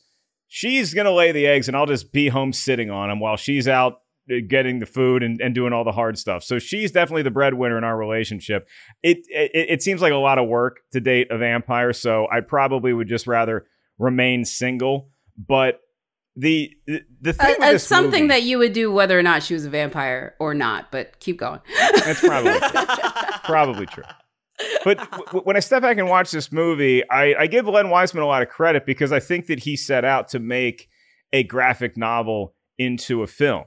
[0.50, 3.38] she's going to lay the eggs, and I'll just be home sitting on them while
[3.38, 6.44] she's out uh, getting the food and, and doing all the hard stuff.
[6.44, 8.68] So she's definitely the breadwinner in our relationship.
[9.02, 12.42] It, it it seems like a lot of work to date a vampire, so I
[12.42, 13.66] probably would just rather
[13.98, 15.10] remain single.
[15.40, 15.80] But
[16.36, 16.72] the
[17.22, 19.65] the, thing Uh, uh, something movie- that you would do whether or not she was
[19.65, 21.60] a vampire or not, but keep going.
[22.06, 22.82] That's probably true.
[23.44, 24.04] probably true.
[24.84, 28.24] But w- when I step back and watch this movie, I, I give Len Wiseman
[28.24, 30.88] a lot of credit because I think that he set out to make
[31.34, 33.65] a graphic novel into a film,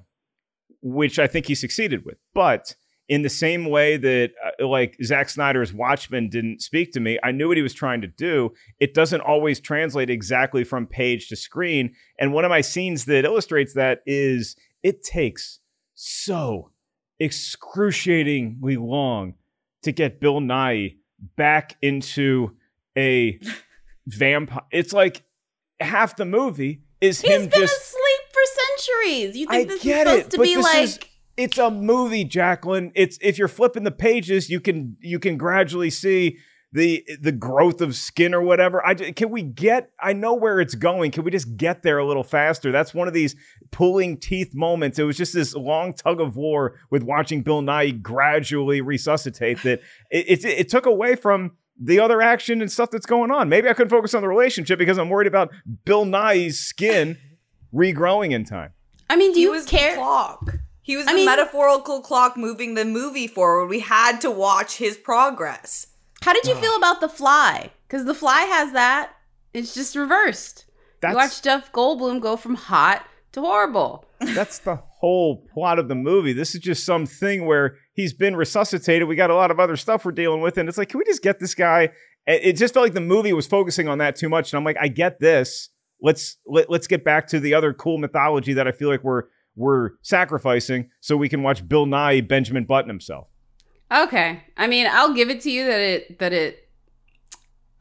[0.83, 2.19] which I think he succeeded with.
[2.35, 2.75] But
[3.13, 7.31] in the same way that, uh, like, Zack Snyder's Watchmen didn't speak to me, I
[7.31, 8.55] knew what he was trying to do.
[8.81, 11.95] It doesn't always translate exactly from page to screen.
[12.19, 15.59] And one of my scenes that illustrates that is it takes
[15.95, 16.71] so
[17.21, 19.35] excruciatingly long
[19.83, 20.97] to get Bill Nighy
[21.37, 22.57] back into
[22.97, 23.39] a
[24.07, 24.63] vampire.
[24.71, 25.23] It's like
[25.81, 27.77] half the movie is He's him been just.
[27.79, 28.43] asleep for
[28.79, 29.37] centuries.
[29.37, 30.99] You think I this is supposed it, to be like is-
[31.37, 32.93] it's a movie, Jacqueline.
[32.95, 36.39] It's if you're flipping the pages, you can you can gradually see
[36.73, 38.85] the the growth of skin or whatever.
[38.85, 39.91] I can we get?
[40.01, 41.11] I know where it's going.
[41.11, 42.73] Can we just get there a little faster?
[42.73, 43.37] That's one of these
[43.71, 44.99] pulling teeth moments.
[44.99, 49.81] It was just this long tug of war with watching Bill Nighy gradually resuscitate that
[50.11, 53.49] it, it, it took away from the other action and stuff that's going on.
[53.49, 55.51] Maybe I couldn't focus on the relationship because I'm worried about
[55.85, 57.19] Bill Nighy's skin
[57.75, 58.73] regrowing in time.
[59.11, 59.93] I mean, do he you was care?
[59.93, 60.55] the clock.
[60.83, 63.67] He was I the mean- metaphorical clock moving the movie forward.
[63.69, 65.87] We had to watch his progress.
[66.23, 67.71] How did you feel about the fly?
[67.89, 69.13] Because the fly has that.
[69.55, 70.67] It's just reversed.
[71.01, 74.05] That's- you watch Jeff Goldblum go from hot to horrible.
[74.21, 76.33] That's the whole plot of the movie.
[76.33, 79.09] This is just some thing where he's been resuscitated.
[79.09, 81.05] We got a lot of other stuff we're dealing with, and it's like, can we
[81.05, 81.91] just get this guy?
[82.27, 84.65] It it just felt like the movie was focusing on that too much, and I'm
[84.65, 85.71] like, I get this.
[86.01, 89.25] Let's let, let's get back to the other cool mythology that I feel like we're
[89.57, 93.29] we're sacrificing so we can watch Bill Nighy Benjamin Button himself.
[93.93, 94.43] Okay.
[94.57, 96.69] I mean, I'll give it to you that it that it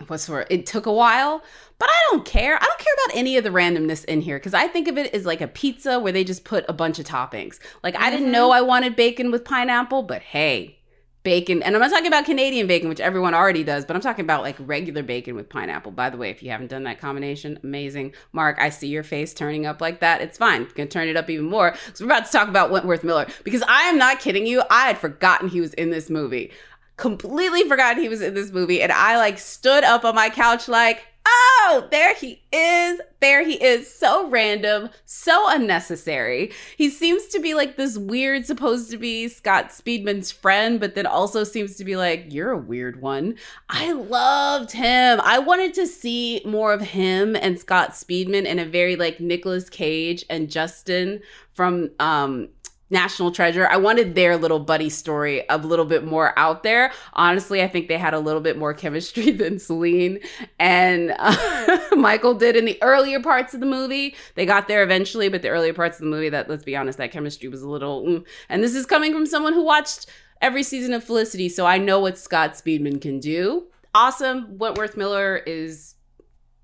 [0.08, 0.48] what's the word?
[0.50, 1.42] It took a while,
[1.78, 2.56] but I don't care.
[2.56, 5.14] I don't care about any of the randomness in here because I think of it
[5.14, 7.60] as like a pizza where they just put a bunch of toppings.
[7.84, 8.34] Like I didn't mm-hmm.
[8.34, 10.80] know I wanted bacon with pineapple, but hey,
[11.24, 11.62] bacon.
[11.62, 14.42] And I'm not talking about Canadian bacon, which everyone already does, but I'm talking about
[14.42, 15.92] like regular bacon with pineapple.
[15.92, 18.14] By the way, if you haven't done that combination, amazing.
[18.34, 20.22] Mark, I see your face turning up like that.
[20.22, 20.68] It's fine.
[20.76, 21.76] Gonna turn it up even more.
[21.94, 24.64] So we're about to talk about Wentworth Miller because I am not kidding you.
[24.70, 26.52] I had forgotten he was in this movie.
[26.98, 28.82] Completely forgotten he was in this movie.
[28.82, 33.00] And I like stood up on my couch like, Oh, there he is.
[33.20, 33.94] There he is.
[33.94, 36.52] So random, so unnecessary.
[36.76, 41.06] He seems to be like this weird, supposed to be Scott Speedman's friend, but then
[41.06, 43.36] also seems to be like, you're a weird one.
[43.70, 45.22] I loved him.
[45.24, 49.70] I wanted to see more of him and Scott Speedman in a very like Nicolas
[49.70, 51.22] Cage and Justin
[51.54, 52.50] from um
[52.91, 53.67] National Treasure.
[53.67, 56.91] I wanted their little buddy story a little bit more out there.
[57.13, 60.19] Honestly, I think they had a little bit more chemistry than Selene
[60.60, 64.15] and uh, Michael did in the earlier parts of the movie.
[64.36, 66.97] They got there eventually, but the earlier parts of the movie, that let's be honest,
[66.97, 68.04] that chemistry was a little.
[68.04, 68.25] Mm.
[68.49, 70.08] And this is coming from someone who watched
[70.41, 73.67] every season of Felicity, so I know what Scott Speedman can do.
[73.93, 74.58] Awesome.
[74.58, 75.95] Wentworth Miller is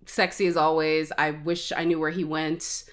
[0.05, 1.11] sexy as always.
[1.17, 2.85] I wish I knew where he went.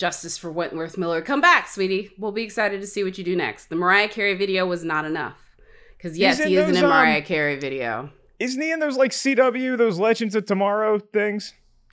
[0.00, 1.20] Justice for Wentworth Miller.
[1.20, 2.10] Come back, sweetie.
[2.16, 3.66] We'll be excited to see what you do next.
[3.66, 5.38] The Mariah Carey video was not enough.
[5.94, 8.08] Because, yes, he is in a Mariah um, Carey video.
[8.38, 11.52] Isn't he in those, like, CW, those Legends of Tomorrow things?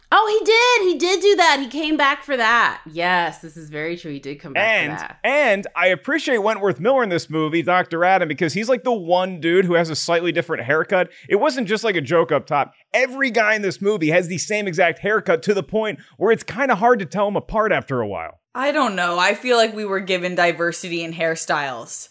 [0.10, 0.94] Oh, he did.
[0.94, 1.60] He did do that.
[1.60, 2.82] He came back for that.
[2.86, 4.12] Yes, this is very true.
[4.12, 5.20] He did come back and, for that.
[5.24, 8.06] And I appreciate Wentworth Miller in this movie, Dr.
[8.06, 11.10] Adam, because he's like the one dude who has a slightly different haircut.
[11.28, 12.74] It wasn't just like a joke up top.
[12.94, 16.44] Every guy in this movie has the same exact haircut to the point where it's
[16.44, 18.40] kind of hard to tell them apart after a while.
[18.56, 19.20] I don't know.
[19.20, 22.08] I feel like we were given diversity in hairstyles.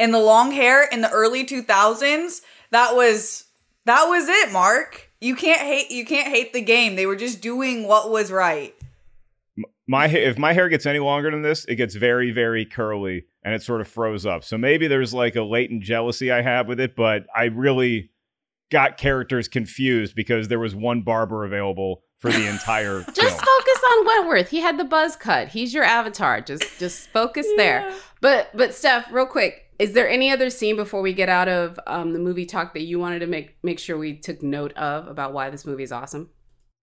[0.00, 3.44] And the long hair in the early 2000s, that was
[3.84, 5.05] that was it, Mark.
[5.20, 6.96] You can't hate you can't hate the game.
[6.96, 8.74] They were just doing what was right.
[9.86, 13.54] My if my hair gets any longer than this, it gets very very curly and
[13.54, 14.44] it sort of froze up.
[14.44, 18.10] So maybe there's like a latent jealousy I have with it, but I really
[18.70, 23.30] got characters confused because there was one barber available for the entire just film.
[23.30, 24.50] focus on Wentworth.
[24.50, 25.48] He had the buzz cut.
[25.48, 26.40] He's your avatar.
[26.40, 27.56] Just just focus yeah.
[27.56, 27.92] there.
[28.20, 31.78] But but Steph, real quick, is there any other scene before we get out of
[31.86, 35.08] um, the movie talk that you wanted to make make sure we took note of
[35.08, 36.30] about why this movie is awesome?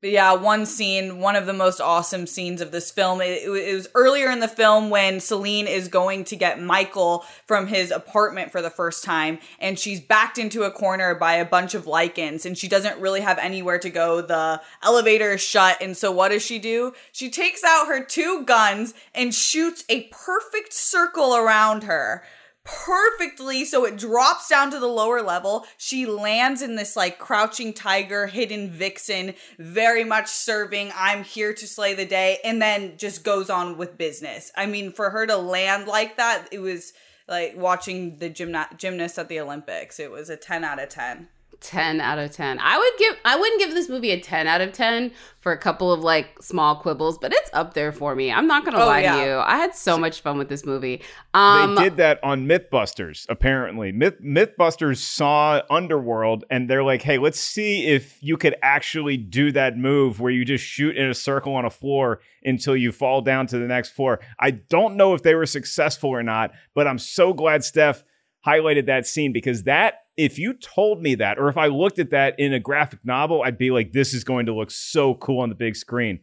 [0.04, 3.22] yeah, one scene, one of the most awesome scenes of this film.
[3.22, 7.68] It, it, was earlier in the film when Selene is going to get Michael from
[7.68, 11.74] his apartment for the first time, and she's backed into a corner by a bunch
[11.74, 14.22] of Lycans, and she doesn't really have anywhere to go.
[14.22, 16.94] The elevator is shut, and so what does she do?
[17.14, 22.24] She takes out her two guns and shoots a perfect circle around her
[22.66, 25.66] perfectly so it drops down to the lower level.
[25.78, 31.68] She lands in this like crouching tiger hidden vixen very much serving i'm here to
[31.68, 34.52] slay the day and then just goes on with business.
[34.56, 36.94] I mean for her to land like that it was
[37.28, 41.28] like watching the gymna- gymnast at the olympics it was a 10 out of 10
[41.64, 42.60] 10 out of 10.
[42.60, 45.58] I would give I wouldn't give this movie a 10 out of 10 for a
[45.58, 48.32] couple of like small quibbles, but it's up there for me.
[48.32, 49.16] I'm not going to oh, lie yeah.
[49.16, 49.38] to you.
[49.38, 51.02] I had so much fun with this movie.
[51.34, 53.92] Um, they did that on Mythbusters apparently.
[53.92, 59.52] Myth Mythbusters saw Underworld and they're like, "Hey, let's see if you could actually do
[59.54, 63.22] that move where you just shoot in a circle on a floor until you fall
[63.22, 66.88] down to the next floor." I don't know if they were successful or not, but
[66.88, 68.04] I'm so glad Steph
[68.46, 72.12] highlighted that scene because that if you told me that, or if I looked at
[72.12, 75.40] that in a graphic novel, I'd be like, this is going to look so cool
[75.40, 76.20] on the big screen.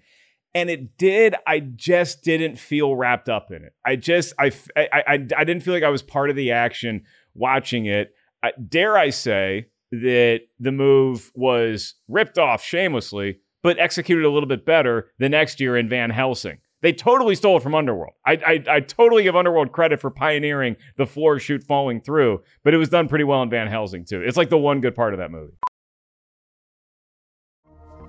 [0.55, 1.35] And it did.
[1.47, 3.73] I just didn't feel wrapped up in it.
[3.85, 7.05] I just, I, I, I, I didn't feel like I was part of the action
[7.35, 8.15] watching it.
[8.43, 14.49] I, dare I say that the move was ripped off shamelessly, but executed a little
[14.49, 16.59] bit better the next year in Van Helsing.
[16.83, 18.15] They totally stole it from Underworld.
[18.25, 22.73] I, I, I totally give Underworld credit for pioneering the floor shoot falling through, but
[22.75, 24.23] it was done pretty well in Van Helsing too.
[24.23, 25.53] It's like the one good part of that movie.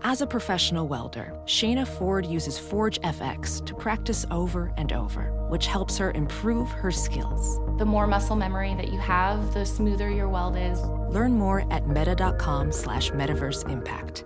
[0.04, 5.68] As a professional welder, Shayna Ford uses Forge FX to practice over and over, which
[5.68, 7.60] helps her improve her skills.
[7.78, 10.82] The more muscle memory that you have, the smoother your weld is.
[11.14, 14.26] Learn more at meta.com slash metaverse impact.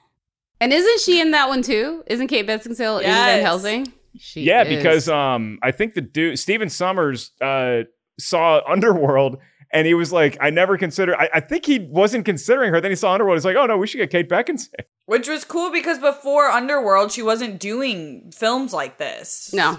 [0.61, 2.03] And isn't she in that one too?
[2.07, 3.07] Isn't Kate Beckinsale yes.
[3.07, 3.93] in Van Helsing?
[4.17, 4.77] She yeah, is.
[4.77, 7.83] because um, I think the dude Stephen Sommers uh
[8.19, 9.37] saw Underworld
[9.73, 12.81] and he was like, I never considered, I, I think he wasn't considering her.
[12.81, 13.37] Then he saw Underworld.
[13.37, 14.85] He's like, oh no, we should get Kate Beckinsale.
[15.05, 19.53] Which was cool because before Underworld, she wasn't doing films like this.
[19.53, 19.77] No.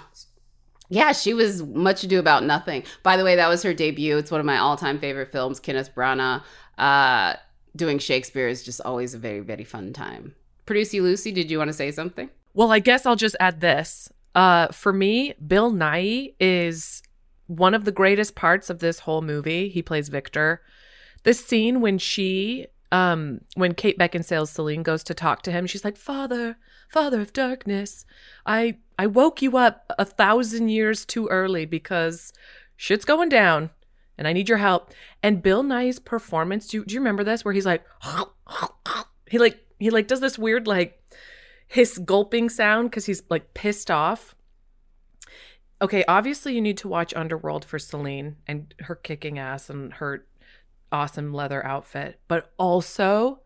[0.88, 2.84] Yeah, she was Much Ado About Nothing.
[3.02, 4.18] By the way, that was her debut.
[4.18, 5.58] It's one of my all-time favorite films.
[5.58, 6.42] Kenneth Branagh
[6.76, 7.34] uh,
[7.74, 10.34] doing Shakespeare is just always a very, very fun time.
[10.66, 12.30] Producer Lucy, did you want to say something?
[12.54, 14.10] Well, I guess I'll just add this.
[14.34, 17.02] Uh, for me, Bill Nighy is
[17.46, 19.68] one of the greatest parts of this whole movie.
[19.68, 20.62] He plays Victor.
[21.24, 25.84] The scene when she, um, when Kate Beckinsale's Selene goes to talk to him, she's
[25.84, 26.56] like, "Father,
[26.88, 28.04] Father of Darkness,
[28.46, 32.32] I I woke you up a thousand years too early because
[32.76, 33.70] shit's going down,
[34.16, 34.92] and I need your help."
[35.22, 37.44] And Bill Nighy's performance, do, do you remember this?
[37.44, 37.84] Where he's like,
[39.30, 41.02] he like he like does this weird like
[41.66, 44.34] hiss gulping sound because he's like pissed off.
[45.80, 50.24] Okay, obviously you need to watch Underworld for Selene and her kicking ass and her
[50.92, 53.40] awesome leather outfit, but also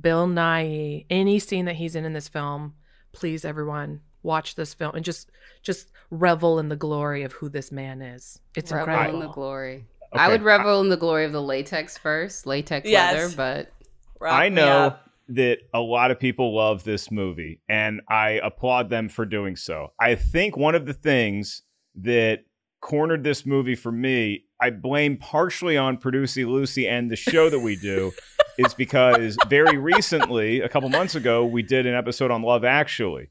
[0.00, 1.04] Bill Nighy.
[1.10, 2.74] Any scene that he's in in this film,
[3.12, 5.30] please everyone watch this film and just
[5.62, 8.40] just revel in the glory of who this man is.
[8.54, 9.20] It's revel incredible.
[9.20, 9.84] in the glory.
[10.14, 10.22] Okay.
[10.22, 13.14] I would revel in the glory of the latex first, latex Yes.
[13.14, 13.72] leather, but
[14.20, 15.10] Wrap I know up.
[15.28, 19.92] That a lot of people love this movie, and I applaud them for doing so.
[19.98, 21.62] I think one of the things
[21.94, 22.44] that
[22.82, 27.60] cornered this movie for me, I blame partially on Producy Lucy and the show that
[27.60, 28.12] we do,
[28.58, 33.30] is because very recently, a couple months ago, we did an episode on Love Actually,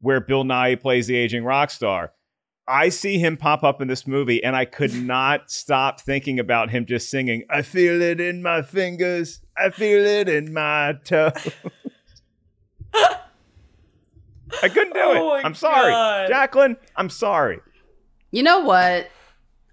[0.00, 2.12] where Bill Nighy plays the aging rock star.
[2.66, 6.70] I see him pop up in this movie, and I could not stop thinking about
[6.70, 11.32] him just singing, I feel it in my fingers, I feel it in my toe.
[14.62, 15.44] I couldn't do Oh it.
[15.44, 15.90] I'm sorry.
[15.92, 16.28] God.
[16.28, 17.60] Jacqueline, I'm sorry.
[18.30, 19.08] You know what?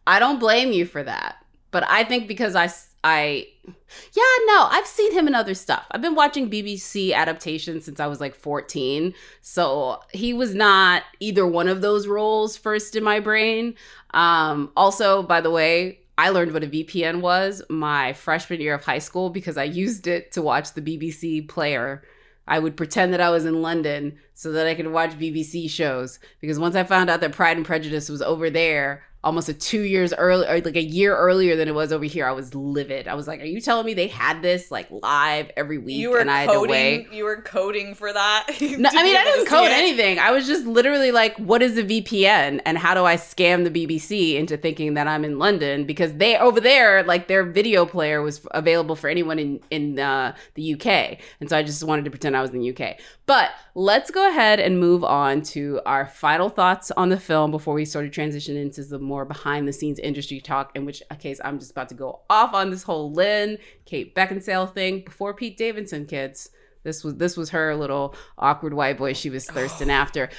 [0.08, 1.38] I don't blame you for that.
[1.72, 2.70] But I think because I,
[3.04, 5.86] I, yeah, no, I've seen him in other stuff.
[5.92, 9.14] I've been watching BBC adaptations since I was like 14.
[9.42, 13.76] So he was not either one of those roles first in my brain.
[14.14, 18.86] Um, also, by the way, I learned what a VPN was my freshman year of
[18.86, 22.04] high school because I used it to watch the BBC player.
[22.48, 26.20] I would pretend that I was in London so that I could watch BBC shows.
[26.40, 29.82] Because once I found out that Pride and Prejudice was over there, almost a two
[29.82, 33.08] years early, or like a year earlier than it was over here, I was livid.
[33.08, 36.12] I was like, "Are you telling me they had this like live every week?" You
[36.12, 37.06] were and I had to wait.
[37.06, 37.18] coding.
[37.18, 38.48] You were coding for that.
[38.76, 40.20] No, I mean, I didn't code anything.
[40.20, 43.72] I was just literally like, what is a VPN and how do I scam the
[43.72, 45.86] BBC into thinking that I'm in London?
[45.86, 50.36] Because they over there, like their video player was available for anyone in, in uh,
[50.56, 51.20] the UK.
[51.40, 52.98] And so I just wanted to pretend I was in the UK.
[53.26, 57.74] But let's go ahead and move on to our final thoughts on the film before
[57.74, 61.40] we sort of transition into the more behind the scenes industry talk, in which case
[61.46, 65.58] I'm just about to go off on this whole Len, Kate Beckinsale thing before Pete
[65.58, 66.50] Davidson, kids.
[66.84, 69.94] This was this was her little awkward white boy she was thirsting oh.
[69.94, 70.30] after.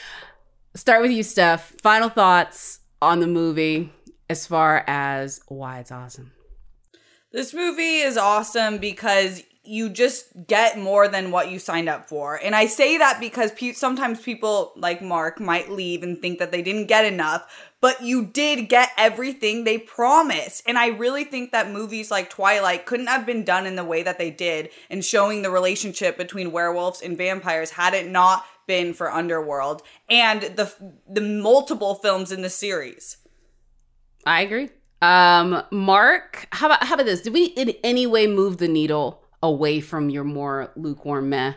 [0.75, 1.75] Start with you, Steph.
[1.81, 3.93] Final thoughts on the movie
[4.29, 6.33] as far as why it's awesome.
[7.33, 12.41] This movie is awesome because you just get more than what you signed up for.
[12.43, 16.53] And I say that because pe- sometimes people like Mark might leave and think that
[16.53, 20.61] they didn't get enough, but you did get everything they promised.
[20.67, 24.03] And I really think that movies like Twilight couldn't have been done in the way
[24.03, 28.93] that they did and showing the relationship between werewolves and vampires had it not been
[28.93, 30.75] for Underworld and the
[31.09, 33.19] the multiple films in the series.
[34.27, 34.71] I agree.
[35.01, 37.21] Um, Mark, how about how about this?
[37.21, 41.53] Did we in any way move the needle away from your more lukewarm meh?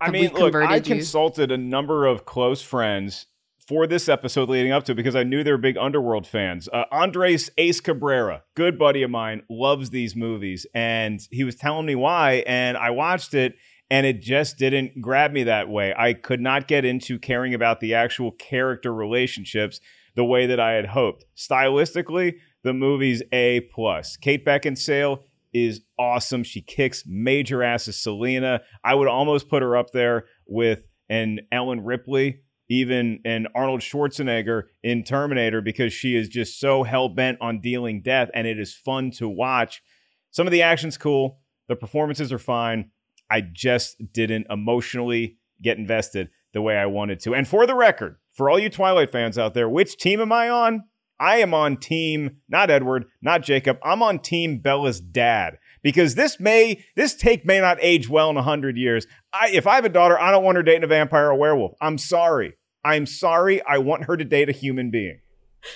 [0.00, 0.80] I mean, look, I you?
[0.80, 3.26] consulted a number of close friends
[3.70, 6.68] for this episode leading up to because I knew they were big Underworld fans.
[6.72, 11.86] Uh, Andres Ace Cabrera, good buddy of mine, loves these movies, and he was telling
[11.86, 13.54] me why, and I watched it,
[13.88, 15.94] and it just didn't grab me that way.
[15.96, 19.78] I could not get into caring about the actual character relationships
[20.16, 21.24] the way that I had hoped.
[21.36, 24.16] Stylistically, the movie's A plus.
[24.16, 25.20] Kate Beckinsale
[25.52, 26.42] is awesome.
[26.42, 28.62] She kicks major ass as Selena.
[28.82, 32.40] I would almost put her up there with an Ellen Ripley,
[32.70, 38.00] even an Arnold Schwarzenegger in Terminator, because she is just so hell bent on dealing
[38.00, 39.82] death, and it is fun to watch.
[40.30, 41.40] Some of the action's cool.
[41.68, 42.90] The performances are fine.
[43.30, 47.34] I just didn't emotionally get invested the way I wanted to.
[47.34, 50.48] And for the record, for all you Twilight fans out there, which team am I
[50.48, 50.84] on?
[51.20, 53.78] I am on team, not Edward, not Jacob.
[53.84, 58.38] I'm on team Bella's dad because this may, this take may not age well in
[58.38, 59.06] a hundred years.
[59.32, 61.72] I, if I have a daughter, I don't want her dating a vampire or werewolf.
[61.80, 62.54] I'm sorry.
[62.84, 63.62] I'm sorry.
[63.64, 65.20] I want her to date a human being.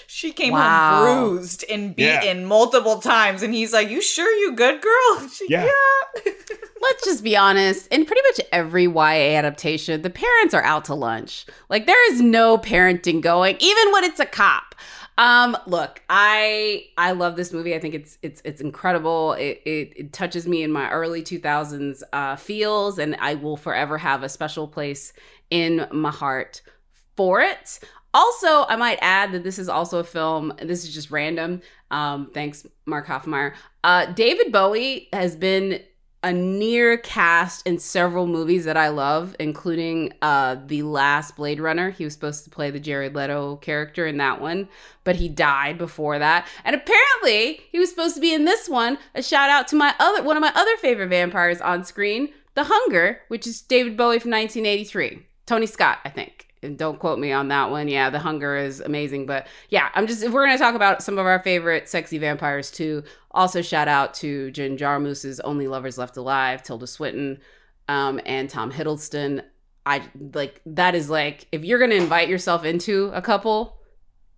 [0.07, 0.89] She came Wow.
[0.89, 2.21] home bruised and Yeah.
[2.21, 5.69] beaten multiple times, and he's like, "You sure you good, girl?" She, Yeah.
[6.81, 7.87] Let's just be honest.
[7.89, 11.47] In pretty much every YA adaptation, the parents are out to lunch.
[11.71, 14.75] Like there is no parenting going, even when it's a cop.
[15.17, 17.75] Um, look, I I love this movie.
[17.75, 19.33] I think it's it's it's incredible.
[19.35, 23.57] It it, it touches me in my early two thousands uh, feels, and I will
[23.57, 25.13] forever have a special place
[25.51, 26.63] in my heart
[27.17, 27.81] for it.
[28.13, 30.53] Also, I might add that this is also a film.
[30.63, 31.63] This is just random.
[31.91, 33.55] Um, thanks, Mark Hoffmeyer.
[33.83, 35.81] Uh, David Bowie has been
[36.25, 41.91] a near cast in several movies that I love, including uh, the last Blade Runner.
[41.91, 44.69] He was supposed to play the Jared Leto character in that one,
[45.05, 46.49] but he died before that.
[46.65, 48.97] And apparently, he was supposed to be in this one.
[49.15, 52.65] A shout out to my other one of my other favorite vampires on screen, The
[52.65, 55.27] Hunger, which is David Bowie from 1983.
[55.45, 56.49] Tony Scott, I think.
[56.65, 57.89] And don't quote me on that one.
[57.89, 59.27] Yeah, The Hunger is amazing.
[59.27, 62.19] But yeah, I'm just, if we're going to talk about some of our favorite sexy
[62.19, 67.39] vampires too, also shout out to Jim Jarmusch's Only Lovers Left Alive, Tilda Swinton,
[67.89, 69.45] um, and Tom Hiddleston.
[69.87, 70.03] I
[70.35, 73.79] like, that is like, if you're going to invite yourself into a couple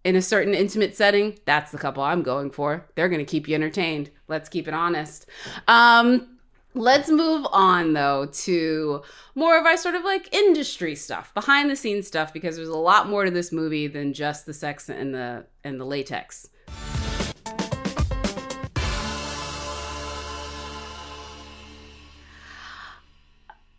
[0.04, 2.88] in a certain intimate setting, that's the couple I'm going for.
[2.94, 4.10] They're going to keep you entertained.
[4.28, 5.26] Let's keep it honest.
[5.68, 6.35] Um,
[6.76, 9.02] Let's move on though to
[9.34, 12.76] more of our sort of like industry stuff, behind the scenes stuff, because there's a
[12.76, 16.50] lot more to this movie than just the sex and the and the latex.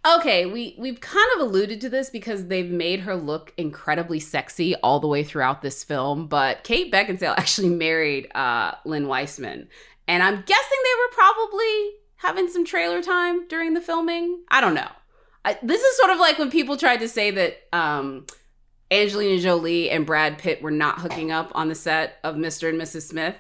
[0.03, 4.73] Okay, we we've kind of alluded to this because they've made her look incredibly sexy
[4.77, 6.25] all the way throughout this film.
[6.25, 9.69] But Kate Beckinsale actually married uh, Len Wiseman,
[10.07, 14.43] and I'm guessing they were probably having some trailer time during the filming.
[14.49, 14.89] I don't know.
[15.45, 18.25] I, this is sort of like when people tried to say that um,
[18.91, 22.69] Angelina Jolie and Brad Pitt were not hooking up on the set of Mr.
[22.69, 23.03] and Mrs.
[23.03, 23.35] Smith,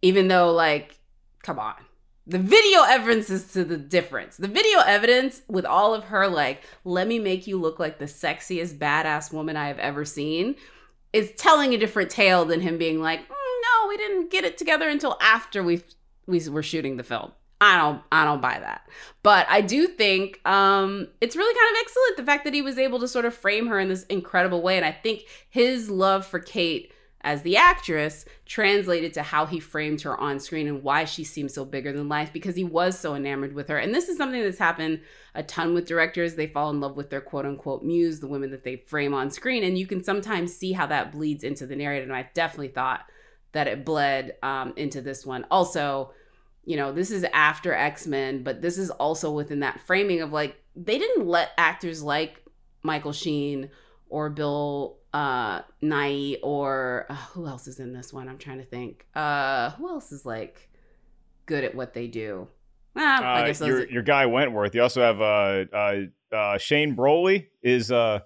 [0.00, 0.98] even though, like,
[1.42, 1.74] come on.
[2.26, 4.38] The video evidence is to the difference.
[4.38, 8.06] The video evidence with all of her, like, let me make you look like the
[8.06, 10.56] sexiest badass woman I have ever seen,
[11.12, 14.56] is telling a different tale than him being like, "Mm, no, we didn't get it
[14.56, 15.82] together until after we
[16.26, 17.32] we were shooting the film.
[17.64, 18.88] I don't I don't buy that.
[19.22, 22.78] But I do think um it's really kind of excellent the fact that he was
[22.78, 26.26] able to sort of frame her in this incredible way and I think his love
[26.26, 26.92] for Kate
[27.24, 31.50] as the actress translated to how he framed her on screen and why she seemed
[31.50, 33.78] so bigger than life because he was so enamored with her.
[33.78, 35.00] And this is something that's happened
[35.34, 36.34] a ton with directors.
[36.34, 39.30] They fall in love with their quote unquote muse, the women that they frame on
[39.30, 39.64] screen.
[39.64, 42.10] And you can sometimes see how that bleeds into the narrative.
[42.10, 43.06] And I definitely thought
[43.52, 45.46] that it bled um, into this one.
[45.50, 46.12] Also,
[46.64, 50.32] you know, this is after X Men, but this is also within that framing of
[50.32, 52.42] like, they didn't let actors like
[52.82, 53.70] Michael Sheen
[54.08, 58.28] or Bill uh Nighy or uh, who else is in this one?
[58.28, 59.06] I'm trying to think.
[59.14, 60.68] Uh who else is like
[61.46, 62.48] good at what they do?
[62.96, 64.74] Ah, I Uh, guess those your, your guy Wentworth.
[64.74, 68.20] You also have uh, uh, uh, Shane Brolly is uh,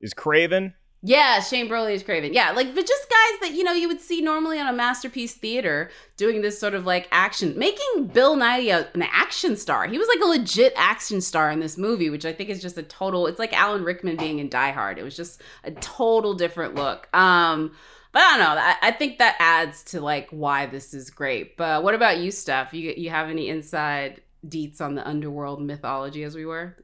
[0.00, 0.74] is Kraven.
[1.00, 2.34] Yeah, Shane Brolly is Kraven.
[2.34, 5.34] Yeah, like but just guys that you know you would see normally on a masterpiece
[5.34, 9.86] theater doing this sort of like action, making Bill Nighy a, an action star.
[9.86, 12.78] He was like a legit action star in this movie, which I think is just
[12.78, 13.28] a total.
[13.28, 14.98] It's like Alan Rickman being in Die Hard.
[14.98, 17.08] It was just a total different look.
[17.14, 17.76] Um,
[18.10, 18.60] but I don't know.
[18.60, 21.56] I, I think that adds to like why this is great.
[21.56, 22.74] But what about you, Steph?
[22.74, 26.76] You you have any inside deets on the underworld mythology as we were?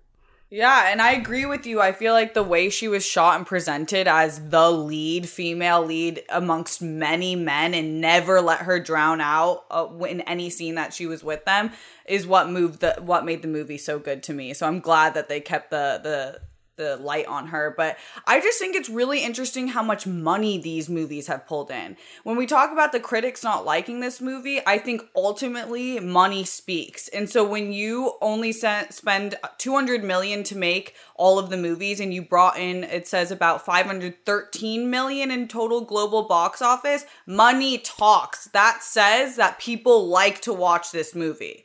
[0.55, 1.81] Yeah, and I agree with you.
[1.81, 6.23] I feel like the way she was shot and presented as the lead, female lead
[6.29, 11.07] amongst many men and never let her drown out uh, in any scene that she
[11.07, 11.73] was with them
[12.07, 14.55] is what moved the what made the movie so good to me.
[14.55, 16.41] So I'm glad that they kept the the
[16.77, 17.97] the light on her, but
[18.27, 21.97] I just think it's really interesting how much money these movies have pulled in.
[22.23, 27.09] When we talk about the critics not liking this movie, I think ultimately money speaks.
[27.09, 32.01] And so when you only sent, spend 200 million to make all of the movies
[32.01, 37.79] and you brought in it says about 513 million in total global box office, money
[37.79, 38.47] talks.
[38.47, 41.65] That says that people like to watch this movie.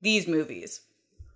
[0.00, 0.80] These movies.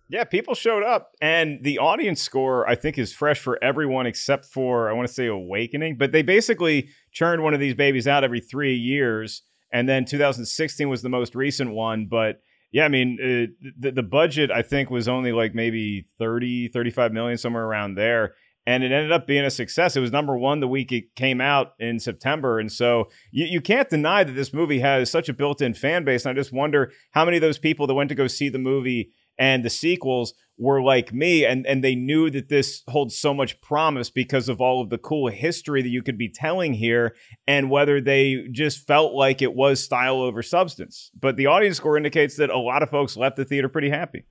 [0.08, 4.44] Yeah, people showed up, and the audience score I think is fresh for everyone except
[4.44, 5.96] for I want to say Awakening.
[5.98, 9.42] But they basically churned one of these babies out every three years,
[9.72, 12.06] and then 2016 was the most recent one.
[12.06, 12.40] But
[12.70, 17.12] yeah, I mean, uh, the, the budget I think was only like maybe 30, 35
[17.12, 18.34] million, somewhere around there.
[18.68, 19.94] And it ended up being a success.
[19.94, 22.58] It was number one the week it came out in September.
[22.58, 26.04] And so you, you can't deny that this movie has such a built in fan
[26.04, 26.26] base.
[26.26, 28.58] And I just wonder how many of those people that went to go see the
[28.58, 33.34] movie and the sequels were like me and and they knew that this holds so
[33.34, 37.14] much promise because of all of the cool history that you could be telling here
[37.46, 41.96] and whether they just felt like it was style over substance but the audience score
[41.96, 44.24] indicates that a lot of folks left the theater pretty happy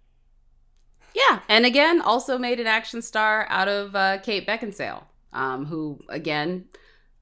[1.15, 5.99] Yeah, and again, also made an action star out of uh, Kate Beckinsale, um, who
[6.09, 6.65] again,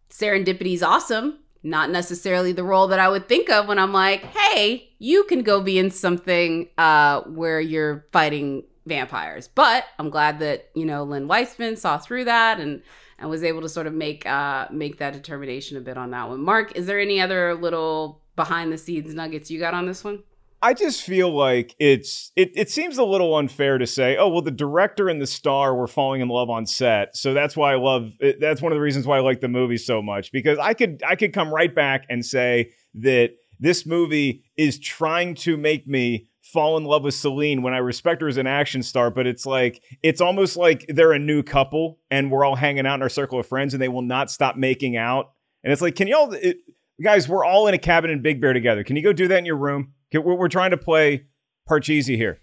[0.09, 1.42] serendipity's awesome.
[1.63, 5.43] Not necessarily the role that I would think of when I'm like, hey, you can
[5.43, 9.47] go be in something uh, where you're fighting vampires.
[9.47, 12.81] But I'm glad that you know Len Wiseman saw through that and
[13.17, 16.29] and was able to sort of make uh, make that determination a bit on that
[16.29, 16.41] one.
[16.41, 20.23] Mark, is there any other little behind the scenes nuggets you got on this one?
[20.63, 24.41] I just feel like it's it it seems a little unfair to say, oh well,
[24.41, 27.75] the director and the star were falling in love on set, so that's why I
[27.75, 28.13] love.
[28.21, 30.73] Eh, that's one of the reasons why I like the movie so much because I
[30.73, 35.85] could I could come right back and say that this movie is trying to make
[35.85, 39.27] me fall in love with Selene when I respect her as an action star, but
[39.27, 43.01] it's like it's almost like they're a new couple and we're all hanging out in
[43.01, 45.31] our circle of friends and they will not stop making out.
[45.61, 46.57] And it's like, can y'all, it,
[47.01, 48.83] guys, we're all in a cabin in Big Bear together.
[48.83, 49.93] Can you go do that in your room?
[50.11, 51.25] Can, we're, we're trying to play
[51.69, 52.39] Parcheesi here.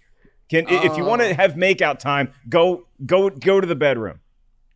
[0.49, 1.33] Can if you want to Oh.
[1.35, 4.19] have makeout time, go go go to the bedroom.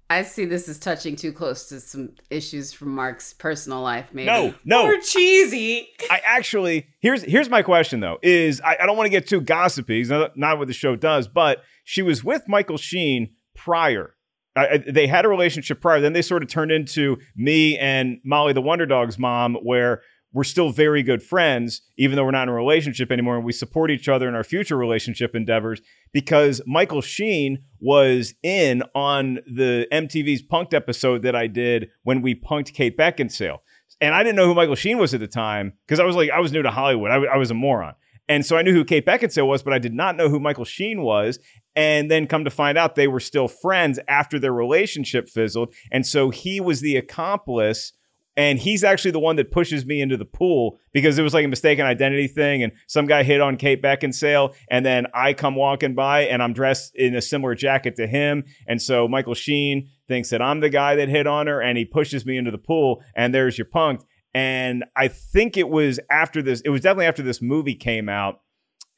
[0.09, 4.09] I see this is touching too close to some issues from Mark's personal life.
[4.13, 4.85] Maybe No, no.
[4.85, 5.89] Or cheesy.
[6.11, 9.41] I actually here's here's my question though is I, I don't want to get too
[9.41, 14.14] gossipy, not, not what the show does, but she was with Michael Sheen prior.
[14.55, 15.99] I, they had a relationship prior.
[15.99, 20.01] Then they sort of turned into me and Molly the Wonder Dog's mom, where
[20.31, 23.53] we're still very good friends, even though we're not in a relationship anymore, and we
[23.53, 25.81] support each other in our future relationship endeavors.
[26.13, 32.35] Because Michael Sheen was in on the MTV's Punked episode that I did when we
[32.35, 33.59] punked Kate Beckinsale
[34.01, 36.29] and I didn't know who Michael Sheen was at the time because I was like,
[36.29, 37.11] I was new to Hollywood.
[37.11, 37.93] I, w- I was a moron.
[38.27, 40.65] And so I knew who Kate Beckinsale was, but I did not know who Michael
[40.65, 41.39] Sheen was.
[41.75, 45.73] And then come to find out they were still friends after their relationship fizzled.
[45.91, 47.91] And so he was the accomplice.
[48.37, 51.45] And he's actually the one that pushes me into the pool because it was like
[51.45, 52.63] a mistaken identity thing.
[52.63, 54.53] And some guy hit on Kate Beckinsale.
[54.69, 58.43] And then I come walking by and I'm dressed in a similar jacket to him.
[58.67, 61.85] And so Michael Sheen thinks that I'm the guy that hit on her and he
[61.85, 63.01] pushes me into the pool.
[63.15, 64.01] And there's your punk.
[64.33, 68.41] And I think it was after this, it was definitely after this movie came out.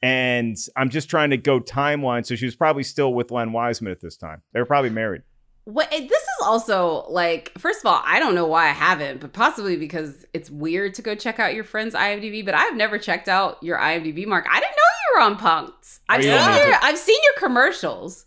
[0.00, 2.24] And I'm just trying to go timeline.
[2.24, 4.42] So she was probably still with Len Wiseman at this time.
[4.52, 5.22] They were probably married.
[5.64, 9.34] What this is also like, first of all, I don't know why I haven't, but
[9.34, 12.42] possibly because it's weird to go check out your friend's IMDb.
[12.44, 14.46] But I've never checked out your IMDb, Mark.
[14.50, 15.98] I didn't know you were on Punked.
[16.08, 16.78] Oh, I've seen your.
[16.80, 18.24] I've seen your commercials.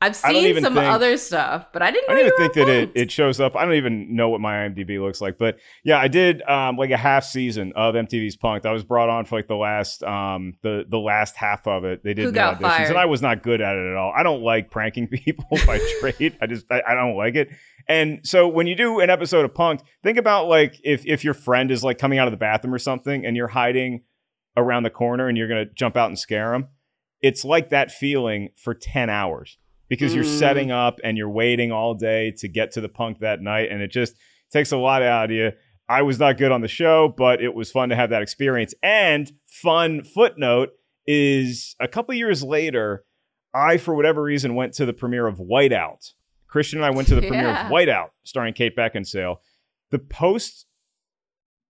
[0.00, 2.68] I've seen some think- other stuff, but I didn't know I don't even think that
[2.68, 3.56] it, it shows up.
[3.56, 5.38] I don't even know what my IMDb looks like.
[5.38, 8.66] But yeah, I did um, like a half season of MTV's Punked.
[8.66, 12.02] I was brought on for like the last um, the the last half of it.
[12.04, 12.88] They did Who no auditions, fired?
[12.90, 14.12] and I was not good at it at all.
[14.14, 16.36] I don't like pranking people by trade.
[16.42, 17.48] I just I, I don't like it.
[17.88, 21.34] And so when you do an episode of Punked, think about like if if your
[21.34, 24.02] friend is like coming out of the bathroom or something, and you're hiding
[24.56, 26.68] around the corner, and you're gonna jump out and scare them.
[27.22, 29.56] It's like that feeling for ten hours
[29.88, 30.38] because you're Mm.
[30.38, 33.82] setting up and you're waiting all day to get to the punk that night and
[33.82, 34.16] it just
[34.52, 35.52] takes a lot out of you.
[35.88, 38.74] I was not good on the show but it was fun to have that experience.
[38.82, 40.70] And fun footnote
[41.06, 43.04] is a couple years later
[43.52, 46.12] i for whatever reason went to the premiere of whiteout
[46.48, 49.36] christian and i went to the premiere of whiteout starring kate beckinsale.
[49.90, 50.66] The post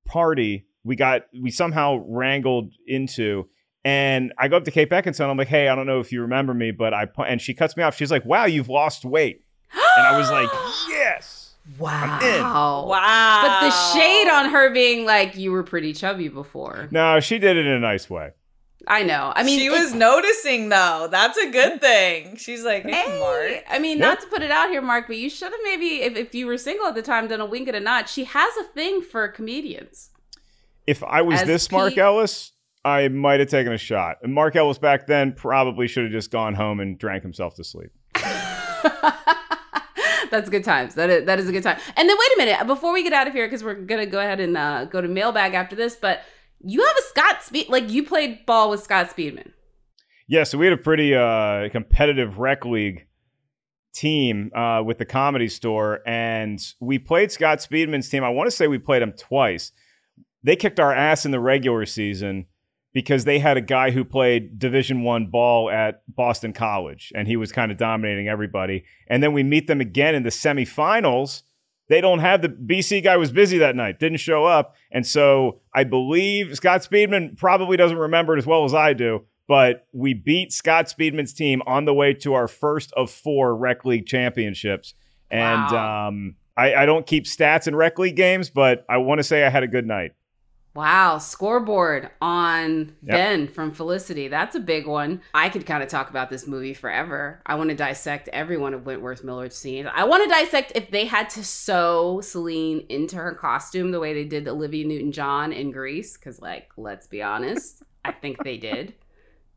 [0.06, 3.48] party we got we somehow wrangled into
[3.84, 6.10] and I go up to Kate Beckinsale and I'm like, hey, I don't know if
[6.12, 7.96] you remember me, but I and she cuts me off.
[7.96, 9.42] She's like, wow, you've lost weight.
[9.96, 10.48] and I was like,
[10.88, 11.40] yes.
[11.78, 12.18] Wow.
[12.20, 12.42] I'm in.
[12.42, 13.40] Wow.
[13.42, 16.88] But the shade on her being like, you were pretty chubby before.
[16.90, 18.32] No, she did it in a nice way.
[18.86, 19.32] I know.
[19.34, 21.08] I mean, she it's- was noticing though.
[21.10, 22.36] That's a good thing.
[22.36, 23.64] She's like, hey, Mark.
[23.70, 24.08] I mean, Yeah.
[24.08, 26.46] not to put it out here, Mark, but you should have maybe, if, if you
[26.46, 28.10] were single at the time, done a wink and a nod.
[28.10, 30.10] She has a thing for comedians.
[30.86, 32.52] If I was As this Mark Ellis,
[32.84, 34.18] I might have taken a shot.
[34.22, 37.64] And Mark Ellis back then probably should have just gone home and drank himself to
[37.64, 37.90] sleep.
[40.30, 40.94] That's good times.
[40.96, 41.78] That is, that is a good time.
[41.96, 44.18] And then wait a minute before we get out of here because we're gonna go
[44.18, 45.96] ahead and uh, go to mailbag after this.
[45.96, 46.22] But
[46.60, 49.52] you have a Scott Speed like you played ball with Scott Speedman.
[50.26, 53.06] Yeah, so we had a pretty uh, competitive rec league
[53.94, 58.24] team uh, with the comedy store, and we played Scott Speedman's team.
[58.24, 59.72] I want to say we played him twice.
[60.42, 62.46] They kicked our ass in the regular season
[62.94, 67.36] because they had a guy who played Division One ball at Boston College, and he
[67.36, 68.84] was kind of dominating everybody.
[69.08, 71.42] And then we meet them again in the semifinals.
[71.88, 75.60] They don't have the BC guy was busy that night, didn't show up, and so
[75.74, 79.26] I believe Scott Speedman probably doesn't remember it as well as I do.
[79.46, 83.84] but we beat Scott Speedman's team on the way to our first of four Rec
[83.84, 84.94] League championships.
[85.30, 89.22] And um, I, I don't keep stats in Rec League games, but I want to
[89.24, 90.12] say I had a good night.
[90.74, 93.14] Wow, scoreboard on Yep.
[93.14, 94.26] Ben from Felicity.
[94.26, 95.22] That's a big one.
[95.32, 97.40] I could kind of talk about this movie forever.
[97.46, 99.88] I want to dissect every one of Wentworth Miller's scenes.
[99.94, 104.14] I want to dissect if they had to sew Selene into her costume the way
[104.14, 106.16] they did Olivia Newton John in Grease.
[106.16, 108.94] Because, like, let's be honest, I think they did.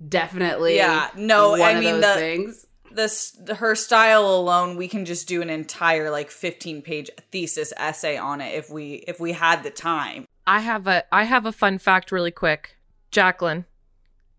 [0.07, 0.75] Definitely.
[0.75, 2.67] Yeah, no, one I of mean those the things.
[2.91, 8.17] this her style alone, we can just do an entire like 15 page thesis essay
[8.17, 10.26] on it if we if we had the time.
[10.47, 12.77] I have a I have a fun fact really quick.
[13.11, 13.65] Jacqueline.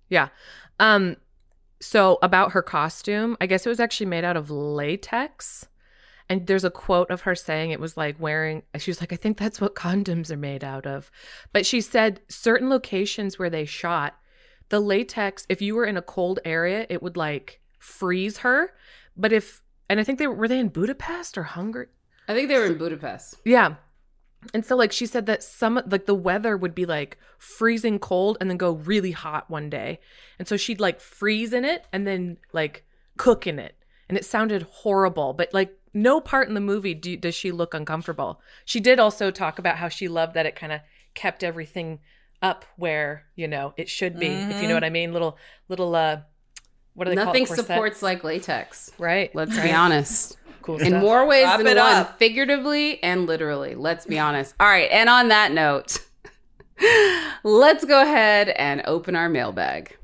[0.09, 0.28] Yeah.
[0.80, 1.16] Um
[1.80, 5.68] so about her costume, I guess it was actually made out of latex.
[6.30, 9.16] And there's a quote of her saying it was like wearing she was like I
[9.16, 11.11] think that's what condoms are made out of.
[11.52, 14.14] But she said certain locations where they shot
[14.70, 18.72] the latex if you were in a cold area, it would like freeze her.
[19.16, 21.88] But if and I think they were they in Budapest or Hungary?
[22.28, 23.36] I think they were in Budapest.
[23.44, 23.76] Yeah.
[24.55, 28.39] And so like she said that some like the weather would be like freezing cold
[28.41, 30.01] and then go really hot one day.
[30.39, 32.84] And so she'd like freeze in it and then like
[33.16, 33.74] cook in it.
[34.09, 37.74] And it sounded horrible, but like no part in the movie do, does she look
[37.74, 38.41] uncomfortable.
[38.64, 40.80] She did also talk about how she loved that it kind of
[41.14, 41.99] kept everything
[42.41, 44.76] up where, you know, it should be, if you know Mhm.
[44.76, 45.36] what I mean, little
[45.68, 46.20] little uh
[46.95, 47.62] what are they Nothing call it?
[47.64, 48.91] supports like latex.
[48.99, 49.34] Right.
[49.34, 50.36] Let's be honest.
[50.68, 52.18] Cool in more ways Wrap than one, up.
[52.18, 53.74] figuratively and literally.
[53.74, 54.54] Let's be honest.
[54.60, 55.98] All right, and on that note,
[57.42, 59.96] let's go ahead and open our mailbag.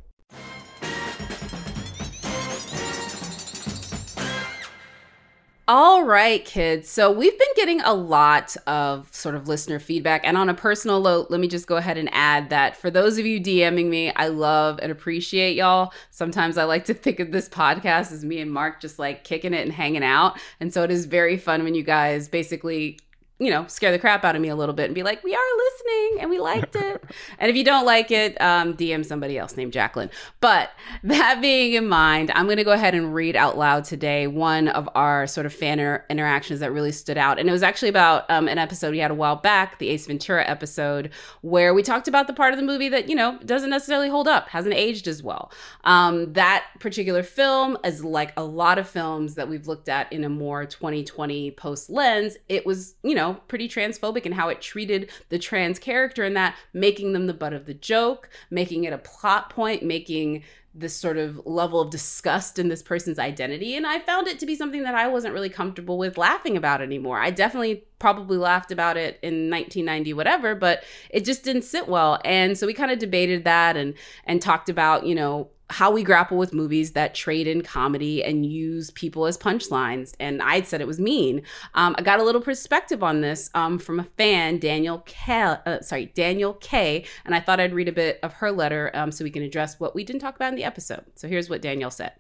[5.67, 6.91] All right, kids.
[6.91, 10.21] So we've been getting a lot of sort of listener feedback.
[10.23, 13.17] And on a personal note, let me just go ahead and add that for those
[13.17, 15.95] of you DMing me, I love and appreciate y'all.
[16.11, 19.55] Sometimes I like to think of this podcast as me and Mark just like kicking
[19.55, 20.39] it and hanging out.
[20.61, 22.99] And so it is very fun when you guys basically
[23.41, 25.35] you know, scare the crap out of me a little bit and be like, we
[25.35, 27.05] are listening and we liked it.
[27.39, 30.09] and if you don't like it, um, DM somebody else named Jacqueline.
[30.41, 30.71] But
[31.03, 34.69] that being in mind, I'm going to go ahead and read out loud today one
[34.69, 37.41] of our sort of fan inter- interactions that really stood out.
[37.41, 40.07] And it was actually about um, an episode we had a while back, the Ace
[40.07, 41.11] Ventura episode,
[41.41, 44.29] where we talked about the part of the movie that, you know, doesn't necessarily hold
[44.29, 45.51] up, hasn't aged as well.
[45.83, 50.23] Um, that particular film, as like a lot of films that we've looked at in
[50.23, 55.11] a more 2020 post lens, it was, you know, pretty transphobic in how it treated
[55.29, 58.99] the trans character and that making them the butt of the joke, making it a
[58.99, 60.43] plot point, making
[60.75, 63.77] this sort of level of disgust in this person's identity.
[63.77, 66.83] And I found it to be something that I wasn't really comfortable with laughing about
[66.83, 67.21] anymore.
[67.21, 72.21] I definitely probably laughed about it in 1990 whatever but it just didn't sit well
[72.23, 73.95] and so we kind of debated that and
[74.27, 78.45] and talked about you know how we grapple with movies that trade in comedy and
[78.45, 80.15] use people as punchlines.
[80.21, 81.43] And I'd said it was mean.
[81.75, 85.57] Um, I got a little perspective on this um, from a fan, Danielle K.
[85.65, 87.05] Uh, sorry, Danielle K.
[87.25, 89.81] And I thought I'd read a bit of her letter um, so we can address
[89.81, 91.05] what we didn't talk about in the episode.
[91.15, 92.13] So here's what Danielle said.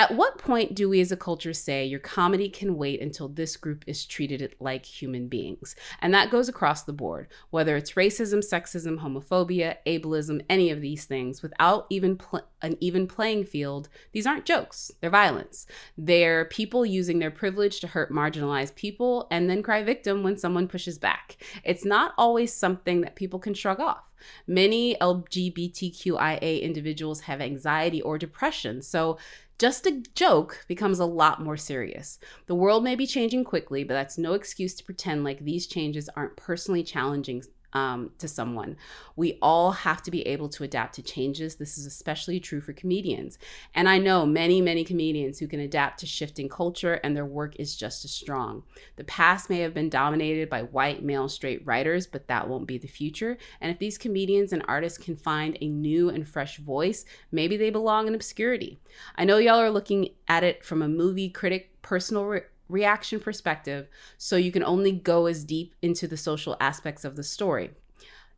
[0.00, 3.58] At what point do we as a culture say your comedy can wait until this
[3.58, 5.76] group is treated like human beings?
[6.00, 11.04] And that goes across the board, whether it's racism, sexism, homophobia, ableism, any of these
[11.04, 13.90] things, without even pl- an even playing field.
[14.12, 15.66] These aren't jokes, they're violence.
[15.98, 20.66] They're people using their privilege to hurt marginalized people and then cry victim when someone
[20.66, 21.36] pushes back.
[21.62, 24.10] It's not always something that people can shrug off.
[24.46, 29.18] Many LGBTQIA individuals have anxiety or depression, so
[29.60, 32.18] just a joke becomes a lot more serious.
[32.46, 36.08] The world may be changing quickly, but that's no excuse to pretend like these changes
[36.16, 37.42] aren't personally challenging
[37.72, 38.76] um, to someone.
[39.16, 41.56] We all have to be able to adapt to changes.
[41.56, 43.38] This is especially true for comedians.
[43.74, 47.56] And I know many, many comedians who can adapt to shifting culture, and their work
[47.56, 48.62] is just as strong.
[48.96, 52.78] The past may have been dominated by white, male, straight writers, but that won't be
[52.78, 53.38] the future.
[53.60, 57.70] And if these comedians and artists can find a new and fresh voice, maybe they
[57.70, 58.80] belong in obscurity.
[59.16, 62.40] I know y'all are looking at it from a movie critic personal
[62.70, 67.22] reaction perspective, so you can only go as deep into the social aspects of the
[67.22, 67.70] story.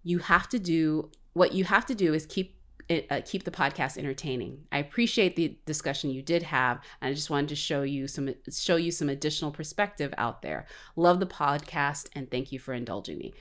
[0.03, 2.57] You have to do what you have to do is keep
[2.89, 4.65] it, uh, keep the podcast entertaining.
[4.73, 8.35] I appreciate the discussion you did have, and I just wanted to show you some
[8.51, 10.67] show you some additional perspective out there.
[10.97, 13.33] Love the podcast, and thank you for indulging me.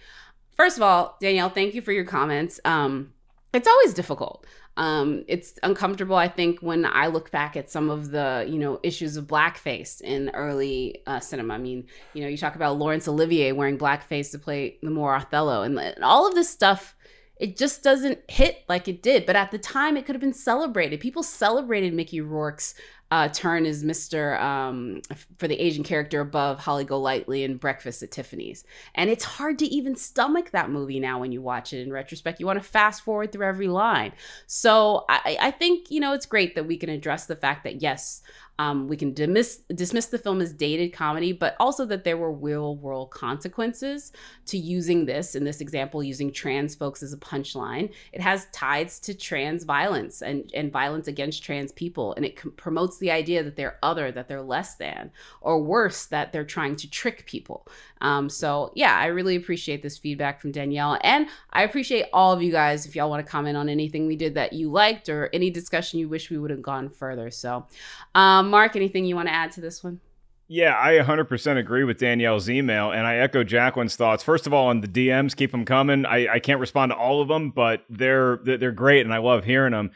[0.56, 2.60] First of all, Danielle, thank you for your comments.
[2.66, 3.14] Um,
[3.54, 4.46] it's always difficult.
[4.78, 8.80] Um, it's uncomfortable, I think, when I look back at some of the, you know,
[8.84, 11.56] issues of blackface in early uh, cinema.
[11.56, 15.14] I mean, you know, you talk about Laurence Olivier wearing blackface to play the Moor
[15.16, 16.96] Othello, and, and all of this stuff
[17.42, 19.26] it just doesn't hit like it did.
[19.26, 21.00] But at the time, it could have been celebrated.
[21.00, 22.76] People celebrated Mickey Rourke's
[23.12, 24.40] uh, turn is Mr.
[24.42, 25.02] Um,
[25.38, 28.64] for the Asian character above Holly Golightly in Breakfast at Tiffany's.
[28.96, 32.40] And it's hard to even stomach that movie now when you watch it in retrospect.
[32.40, 34.14] You want to fast forward through every line.
[34.48, 37.82] So I, I think, you know, it's great that we can address the fact that,
[37.82, 38.22] yes,
[38.60, 42.32] um, we can dismiss dismiss the film as dated comedy, but also that there were
[42.32, 44.12] real world consequences
[44.46, 45.34] to using this.
[45.34, 50.22] In this example, using trans folks as a punchline, it has ties to trans violence
[50.22, 54.12] and and violence against trans people, and it com- promotes the idea that they're other,
[54.12, 57.68] that they're less than, or worse, that they're trying to trick people.
[58.02, 62.44] Um, so yeah, I really appreciate this feedback from Danielle, and I appreciate all of
[62.44, 62.86] you guys.
[62.86, 66.00] If y'all want to comment on anything we did that you liked, or any discussion
[66.00, 67.66] you wish we would have gone further, so.
[68.14, 70.00] Um, Um, Mark, anything you want to add to this one?
[70.48, 74.24] Yeah, I 100% agree with Danielle's email, and I echo Jacqueline's thoughts.
[74.24, 76.06] First of all, on the DMs, keep them coming.
[76.08, 79.46] I, I can't respond to all of them, but they're they're great, and I love
[79.46, 79.92] hearing them.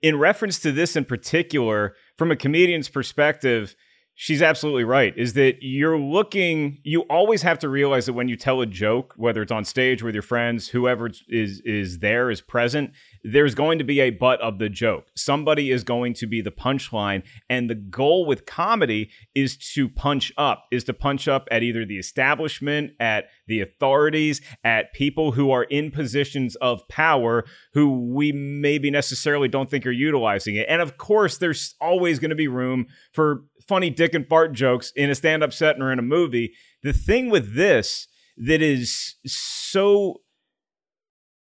[0.00, 3.76] In reference to this in particular, from a comedian's perspective,
[4.22, 5.14] she's absolutely right.
[5.16, 6.78] Is that you're looking?
[6.84, 10.02] You always have to realize that when you tell a joke, whether it's on stage
[10.02, 12.90] with your friends, whoever is is there is present,
[13.24, 15.06] there's going to be a butt of the joke.
[15.16, 17.22] Somebody is going to be the punchline.
[17.48, 21.86] And the goal with comedy is to punch up, is to punch up at either
[21.86, 28.32] the establishment, at the authorities, at people who are in positions of power who we
[28.32, 30.66] maybe necessarily don't think are utilizing it.
[30.68, 34.92] And of course, there's always going to be room for funny dick and fart jokes
[34.96, 36.52] in a stand up set or in a movie.
[36.82, 40.22] The thing with this that is so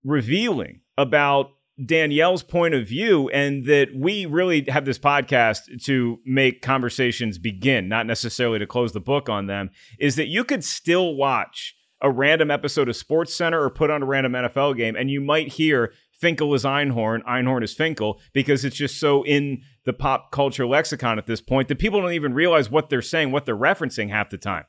[0.04, 1.50] revealing about
[1.84, 7.88] Danielle's point of view, and that we really have this podcast to make conversations begin,
[7.88, 12.10] not necessarily to close the book on them, is that you could still watch a
[12.10, 15.48] random episode of Sports Center or put on a random NFL game, and you might
[15.48, 15.92] hear
[16.22, 21.18] Finkel is Einhorn, Einhorn is Finkel, because it's just so in the pop culture lexicon
[21.18, 24.30] at this point that people don't even realize what they're saying, what they're referencing half
[24.30, 24.64] the time.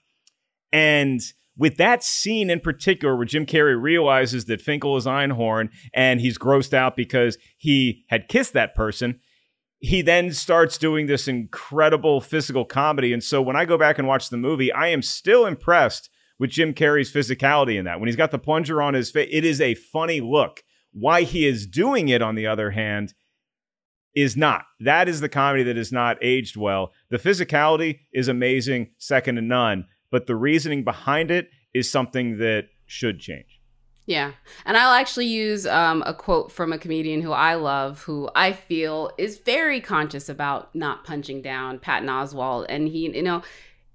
[0.71, 1.21] And
[1.55, 6.39] with that scene in particular, where Jim Carrey realizes that Finkel is Einhorn and he's
[6.39, 9.19] grossed out because he had kissed that person,
[9.77, 13.13] he then starts doing this incredible physical comedy.
[13.13, 16.49] And so when I go back and watch the movie, I am still impressed with
[16.49, 17.99] Jim Carrey's physicality in that.
[17.99, 20.63] When he's got the plunger on his face, it is a funny look.
[20.93, 23.13] Why he is doing it, on the other hand,
[24.15, 24.65] is not.
[24.79, 26.93] That is the comedy that is not aged well.
[27.09, 32.67] The physicality is amazing, second to none but the reasoning behind it is something that
[32.85, 33.59] should change.
[34.05, 34.33] Yeah.
[34.63, 38.51] And I'll actually use um, a quote from a comedian who I love, who I
[38.51, 42.67] feel is very conscious about not punching down Patton Oswalt.
[42.69, 43.41] And he, you know,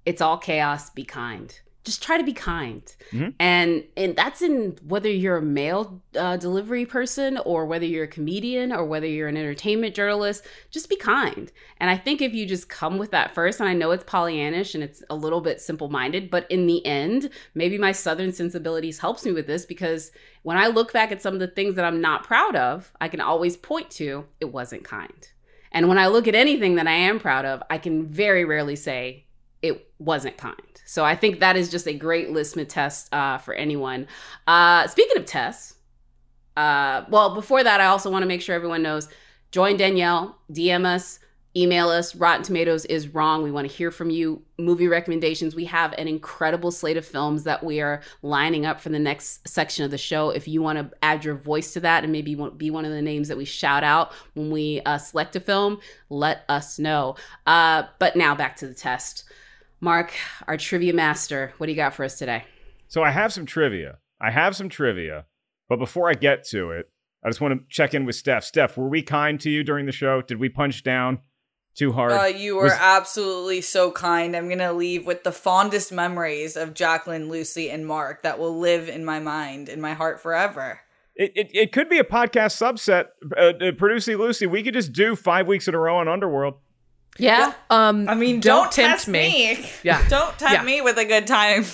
[0.05, 1.57] it's all chaos, be kind
[1.89, 2.83] just try to be kind.
[3.13, 3.31] Mm-hmm.
[3.41, 8.09] and and that's in whether you're a mail uh, delivery person or whether you're a
[8.09, 11.51] comedian or whether you're an entertainment journalist just be kind.
[11.81, 14.75] And i think if you just come with that first and i know it's pollyannish
[14.75, 19.25] and it's a little bit simple-minded but in the end maybe my southern sensibilities helps
[19.25, 20.13] me with this because
[20.43, 23.09] when i look back at some of the things that i'm not proud of i
[23.09, 25.31] can always point to it wasn't kind.
[25.73, 28.77] And when i look at anything that i am proud of i can very rarely
[28.77, 29.25] say
[29.63, 33.53] it wasn't kind so I think that is just a great litmus test uh, for
[33.53, 34.07] anyone.
[34.47, 35.75] Uh, speaking of tests,
[36.57, 39.07] uh, well, before that, I also want to make sure everyone knows
[39.51, 41.19] join Danielle, DM us,
[41.55, 42.15] email us.
[42.15, 43.43] Rotten Tomatoes is wrong.
[43.43, 44.41] We want to hear from you.
[44.59, 45.55] Movie recommendations.
[45.55, 49.47] We have an incredible slate of films that we are lining up for the next
[49.47, 50.31] section of the show.
[50.31, 53.03] If you want to add your voice to that and maybe be one of the
[53.03, 57.17] names that we shout out when we uh, select a film, let us know.
[57.47, 59.25] Uh, but now back to the test.
[59.81, 60.13] Mark,
[60.47, 62.45] our trivia master, what do you got for us today?
[62.89, 63.99] So I have some trivia.
[64.21, 65.27] I have some trivia,
[65.69, 66.91] but before I get to it,
[67.25, 68.45] I just want to check in with Steph.
[68.45, 70.23] Steph, were we kind to you during the show?
[70.23, 71.19] Did we punch down
[71.75, 72.13] too hard?
[72.13, 74.37] Uh, you were Was- absolutely so kind.
[74.37, 78.59] I'm going to leave with the fondest memories of Jacqueline, Lucy, and Mark that will
[78.59, 80.81] live in my mind, in my heart forever.
[81.15, 83.07] It, it, it could be a podcast subset.
[83.37, 86.55] Uh, uh, Producing Lucy, we could just do five weeks in a row on Underworld.
[87.19, 87.53] Yeah.
[87.71, 89.55] Um I mean, don't, don't tempt me.
[89.57, 89.71] me.
[89.83, 90.07] Yeah.
[90.09, 90.63] don't tempt yeah.
[90.63, 91.65] me with a good time.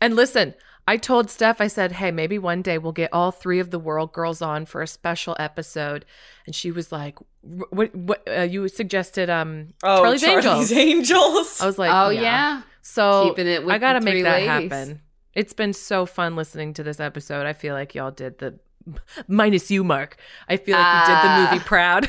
[0.00, 0.54] And listen,
[0.90, 3.78] I told Steph, I said, hey, maybe one day we'll get all three of the
[3.78, 6.04] World Girls on for a special episode.
[6.46, 10.72] And she was like, what, what uh, you suggested, um, oh, Charlie's, Charlie's Angels.
[10.72, 11.60] Angels.
[11.60, 12.20] I was like, oh, yeah.
[12.22, 12.62] yeah.
[12.82, 14.72] So Keeping it I got to make that ladies.
[14.72, 15.02] happen.
[15.32, 17.46] It's been so fun listening to this episode.
[17.46, 18.58] I feel like y'all did the,
[19.28, 20.16] minus you, Mark.
[20.48, 21.00] I feel like uh.
[21.00, 21.50] you did the ah.
[21.52, 22.08] movie proud.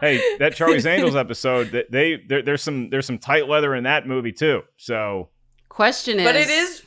[0.00, 3.84] Hey, that Charlie's Angels episode, that they there, there's some there's some tight leather in
[3.84, 4.62] that movie too.
[4.76, 5.28] So
[5.68, 6.82] question is, but it is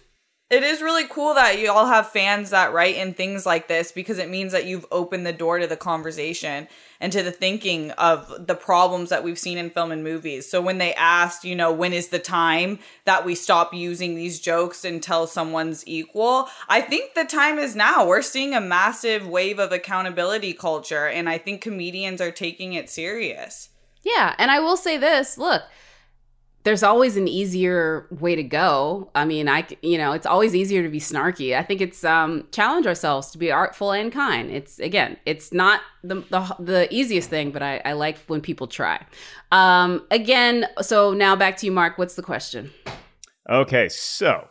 [0.49, 3.91] It is really cool that you all have fans that write in things like this
[3.91, 6.69] because it means that you've opened the door to the conversation
[7.01, 10.49] and to the thinking of the problems that we've seen in film and movies.
[10.49, 14.39] So when they asked, you know, when is the time that we stop using these
[14.39, 18.07] jokes until someone's equal, I think the time is now.
[18.07, 22.89] We're seeing a massive wave of accountability culture, and I think comedians are taking it
[22.89, 23.67] serious.
[24.01, 25.63] Yeah, and I will say this, look,
[26.67, 29.09] there's always an easier way to go.
[29.15, 31.57] I mean, I you know, it's always easier to be snarky.
[31.57, 34.51] I think it's um challenge ourselves to be artful and kind.
[34.51, 38.67] It's again, it's not the the, the easiest thing, but I, I like when people
[38.67, 39.05] try.
[39.53, 41.97] Um again, so now back to you, Mark.
[41.97, 42.71] What's the question?
[43.49, 44.49] Okay, so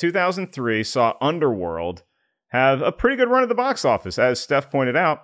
[0.00, 2.02] 2003 saw Underworld
[2.48, 5.20] have a pretty good run at the box office, as Steph pointed out.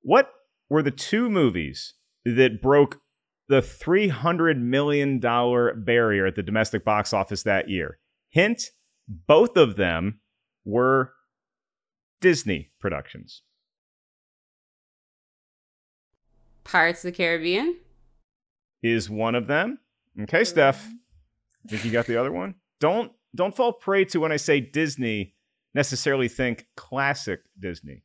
[0.00, 0.30] What
[0.70, 1.92] were the two movies
[2.24, 3.02] that broke
[3.48, 7.98] the $300 million barrier at the domestic box office that year.
[8.30, 8.70] Hint,
[9.08, 10.20] both of them
[10.64, 11.12] were
[12.20, 13.42] Disney productions.
[16.64, 17.76] Pirates of the Caribbean
[18.82, 19.78] is one of them.
[20.22, 20.86] Okay, Steph.
[20.86, 20.92] Mm.
[21.66, 22.54] I Think you got the other one?
[22.80, 25.34] Don't don't fall prey to when I say Disney
[25.74, 28.04] necessarily think classic Disney.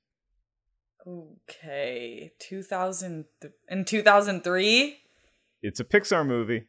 [1.08, 4.98] Okay, 2000 th- in 2003?
[5.62, 6.68] It's a Pixar movie.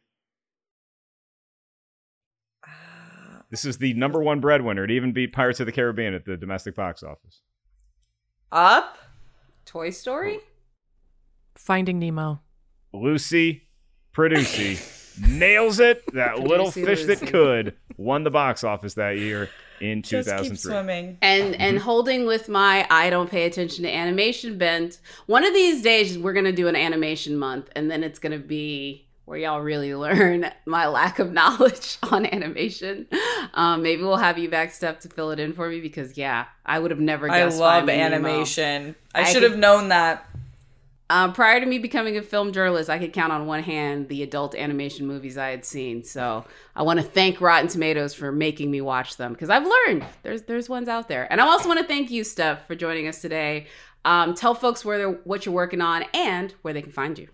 [2.65, 4.83] Ah, this is the number one breadwinner.
[4.83, 7.41] It even beat Pirates of the Caribbean at the domestic box office.
[8.51, 8.97] Up?
[9.65, 10.39] Toy Story?
[11.55, 12.41] Finding Nemo.
[12.93, 13.69] Lucy
[14.13, 14.77] Producy
[15.27, 16.03] nails it.
[16.13, 17.15] That little fish Lucy.
[17.15, 19.49] that could won the box office that year
[19.81, 20.49] in Just 2003.
[20.49, 21.17] keep swimming.
[21.21, 24.99] And and holding with my I don't pay attention to animation bent.
[25.25, 29.07] One of these days we're gonna do an animation month, and then it's gonna be
[29.25, 33.07] where y'all really learn my lack of knowledge on animation.
[33.53, 36.45] Um, maybe we'll have you back, Steph, to fill it in for me because yeah,
[36.65, 38.15] I would have never I love Finding Nemo.
[38.15, 38.95] animation.
[39.13, 40.25] I, I should have known that.
[41.11, 44.23] Um, prior to me becoming a film journalist, I could count on one hand the
[44.23, 46.05] adult animation movies I had seen.
[46.05, 50.05] So I want to thank Rotten Tomatoes for making me watch them because I've learned
[50.23, 51.27] there's there's ones out there.
[51.29, 53.67] And I also want to thank you, Steph, for joining us today.
[54.05, 57.27] Um, tell folks where they're what you're working on and where they can find you.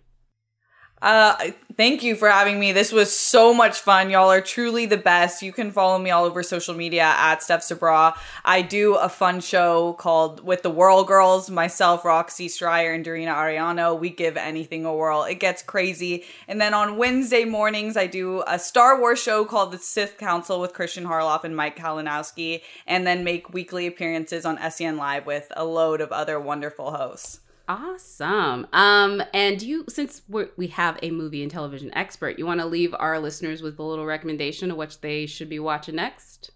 [0.99, 2.71] Uh, thank you for having me.
[2.71, 4.09] This was so much fun.
[4.09, 5.43] Y'all are truly the best.
[5.43, 8.15] You can follow me all over social media at Steph Sabra.
[8.43, 11.51] I do a fun show called With the Whirl Girls.
[11.51, 13.97] Myself, Roxy Striar, and Dorina Arellano.
[13.99, 15.23] We give anything a whirl.
[15.23, 16.23] It gets crazy.
[16.47, 20.59] And then on Wednesday mornings, I do a Star Wars show called The Sith Council
[20.59, 25.51] with Christian Harloff and Mike Kalinowski, and then make weekly appearances on SEN Live with
[25.55, 27.41] a load of other wonderful hosts.
[27.67, 28.65] Awesome.
[28.71, 32.95] Um, and you, since we have a movie and television expert, you want to leave
[32.97, 36.51] our listeners with a little recommendation of what they should be watching next?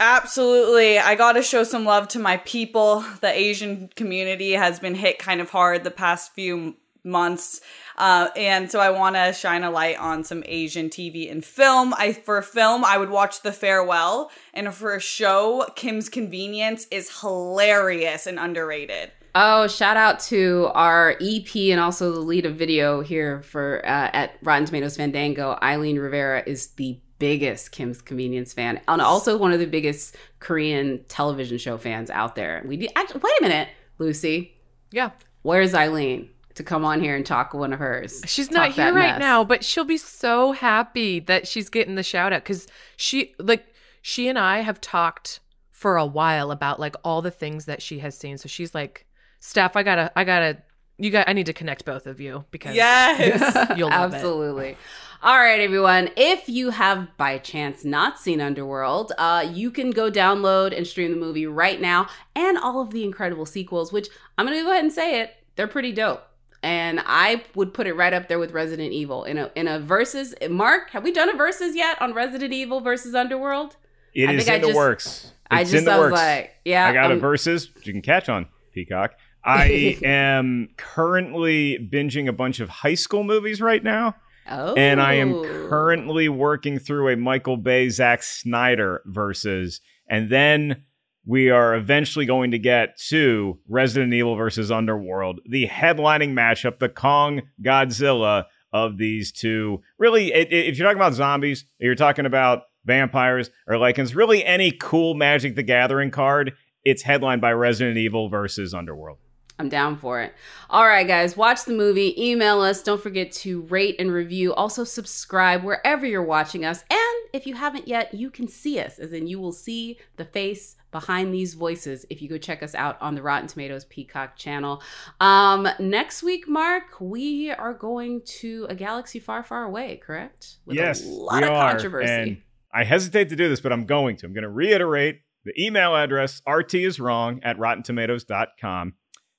[0.00, 0.98] Absolutely.
[0.98, 3.04] I got to show some love to my people.
[3.20, 7.60] The Asian community has been hit kind of hard the past few months.
[7.96, 11.94] Uh, and so I want to shine a light on some Asian TV and film.
[11.94, 17.20] I for film, I would watch The Farewell, and for a show, Kim's Convenience is
[17.20, 19.12] hilarious and underrated.
[19.36, 24.10] Oh, shout out to our EP and also the lead of video here for uh,
[24.12, 25.58] at Rotten Tomatoes Fandango.
[25.60, 31.04] Eileen Rivera is the biggest Kim's Convenience fan, and also one of the biggest Korean
[31.08, 32.62] television show fans out there.
[32.64, 33.68] We did, actually, wait a minute,
[33.98, 34.54] Lucy.
[34.92, 35.10] Yeah,
[35.42, 38.22] where's Eileen to come on here and talk one of hers?
[38.26, 39.18] She's not here right mess.
[39.18, 43.66] now, but she'll be so happy that she's getting the shout out because she like
[44.00, 45.40] she and I have talked
[45.72, 48.38] for a while about like all the things that she has seen.
[48.38, 49.06] So she's like,
[49.44, 50.56] Steph, I gotta, I gotta,
[50.96, 53.68] you got, I need to connect both of you because Yes.
[53.76, 54.16] you'll love it.
[54.16, 54.76] Absolutely.
[55.22, 56.08] All right, everyone.
[56.16, 61.10] If you have by chance not seen Underworld, uh, you can go download and stream
[61.10, 64.70] the movie right now and all of the incredible sequels, which I'm going to go
[64.70, 65.34] ahead and say it.
[65.56, 66.22] They're pretty dope.
[66.62, 69.78] And I would put it right up there with Resident Evil in a in a
[69.78, 70.34] versus.
[70.48, 73.76] Mark, have we done a versus yet on Resident Evil versus Underworld?
[74.14, 75.32] It I is think I in the just- works.
[75.50, 76.12] I just in the I was works.
[76.14, 79.12] like, yeah, I got a um, versus you can catch on Peacock.
[79.44, 84.16] I am currently binging a bunch of high school movies right now.
[84.48, 84.74] Oh.
[84.74, 86.32] And I am currently oh.
[86.32, 89.80] working through a Michael Bay, Zack Snyder versus.
[90.08, 90.84] And then
[91.26, 96.90] we are eventually going to get to Resident Evil versus Underworld, the headlining matchup, the
[96.90, 99.80] Kong Godzilla of these two.
[99.98, 105.14] Really, if you're talking about zombies, you're talking about vampires or lycans, really any cool
[105.14, 106.52] Magic the Gathering card,
[106.84, 109.18] it's headlined by Resident Evil versus Underworld.
[109.58, 110.34] I'm down for it.
[110.68, 112.82] All right, guys, watch the movie, email us.
[112.82, 114.52] Don't forget to rate and review.
[114.52, 116.84] Also, subscribe wherever you're watching us.
[116.90, 120.24] And if you haven't yet, you can see us, as in you will see the
[120.24, 124.36] face behind these voices if you go check us out on the Rotten Tomatoes Peacock
[124.36, 124.82] channel.
[125.20, 130.58] Um, next week, Mark, we are going to a galaxy far, far away, correct?
[130.66, 131.70] With yes, a lot we of are.
[131.70, 132.12] controversy.
[132.12, 132.42] And
[132.72, 134.26] I hesitate to do this, but I'm going to.
[134.26, 138.94] I'm going to reiterate the email address rt is wrong at rottentomatoes.com.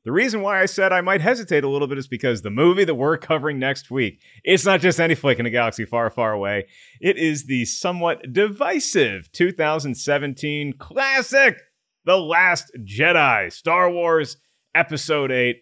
[0.05, 2.85] The reason why I said I might hesitate a little bit is because the movie
[2.85, 6.31] that we're covering next week, it's not just any flick in a galaxy far, far
[6.31, 6.67] away.
[7.01, 11.59] It is the somewhat divisive 2017 classic,
[12.05, 14.37] The Last Jedi, Star Wars
[14.75, 15.57] Episode 8.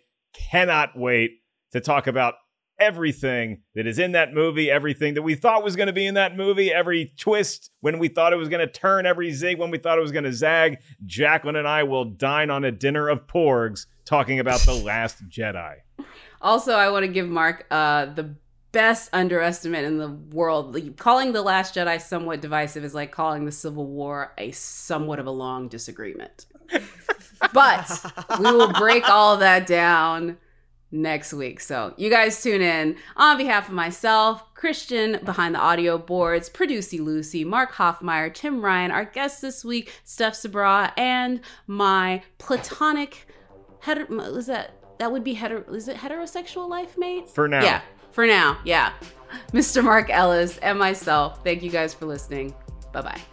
[0.52, 1.32] Cannot wait
[1.72, 2.34] to talk about
[2.84, 6.16] everything that is in that movie, everything that we thought was going to be in
[6.16, 9.72] that movie, every twist when we thought it was going to turn, every zig when
[9.72, 10.80] we thought it was going to zag.
[11.06, 15.76] Jacqueline and I will dine on a dinner of porgs talking about The Last Jedi.
[16.42, 18.36] Also, I want to give Mark uh, the
[18.74, 20.74] best underestimate in the world.
[20.74, 25.20] Like, Calling The Last Jedi somewhat divisive is like calling the Civil War a somewhat
[25.20, 26.48] of a long disagreement.
[27.54, 30.38] but we will break all that down
[30.94, 31.60] next week.
[31.60, 32.96] So you guys tune in.
[33.18, 38.92] On behalf of myself, Christian behind the audio boards, Producy Lucy, Mark Hoffmeyer, Tim Ryan,
[38.92, 43.28] our guest this week, Steph Sabra, and my platonic
[43.80, 47.28] hetero is that that would be hetero is it heterosexual life mate?
[47.28, 47.64] For now.
[47.64, 47.82] Yeah.
[48.12, 48.60] For now.
[48.64, 48.94] Yeah.
[49.52, 49.84] Mr.
[49.84, 51.44] Mark Ellis and myself.
[51.44, 52.54] Thank you guys for listening.
[52.94, 53.33] Bye-bye.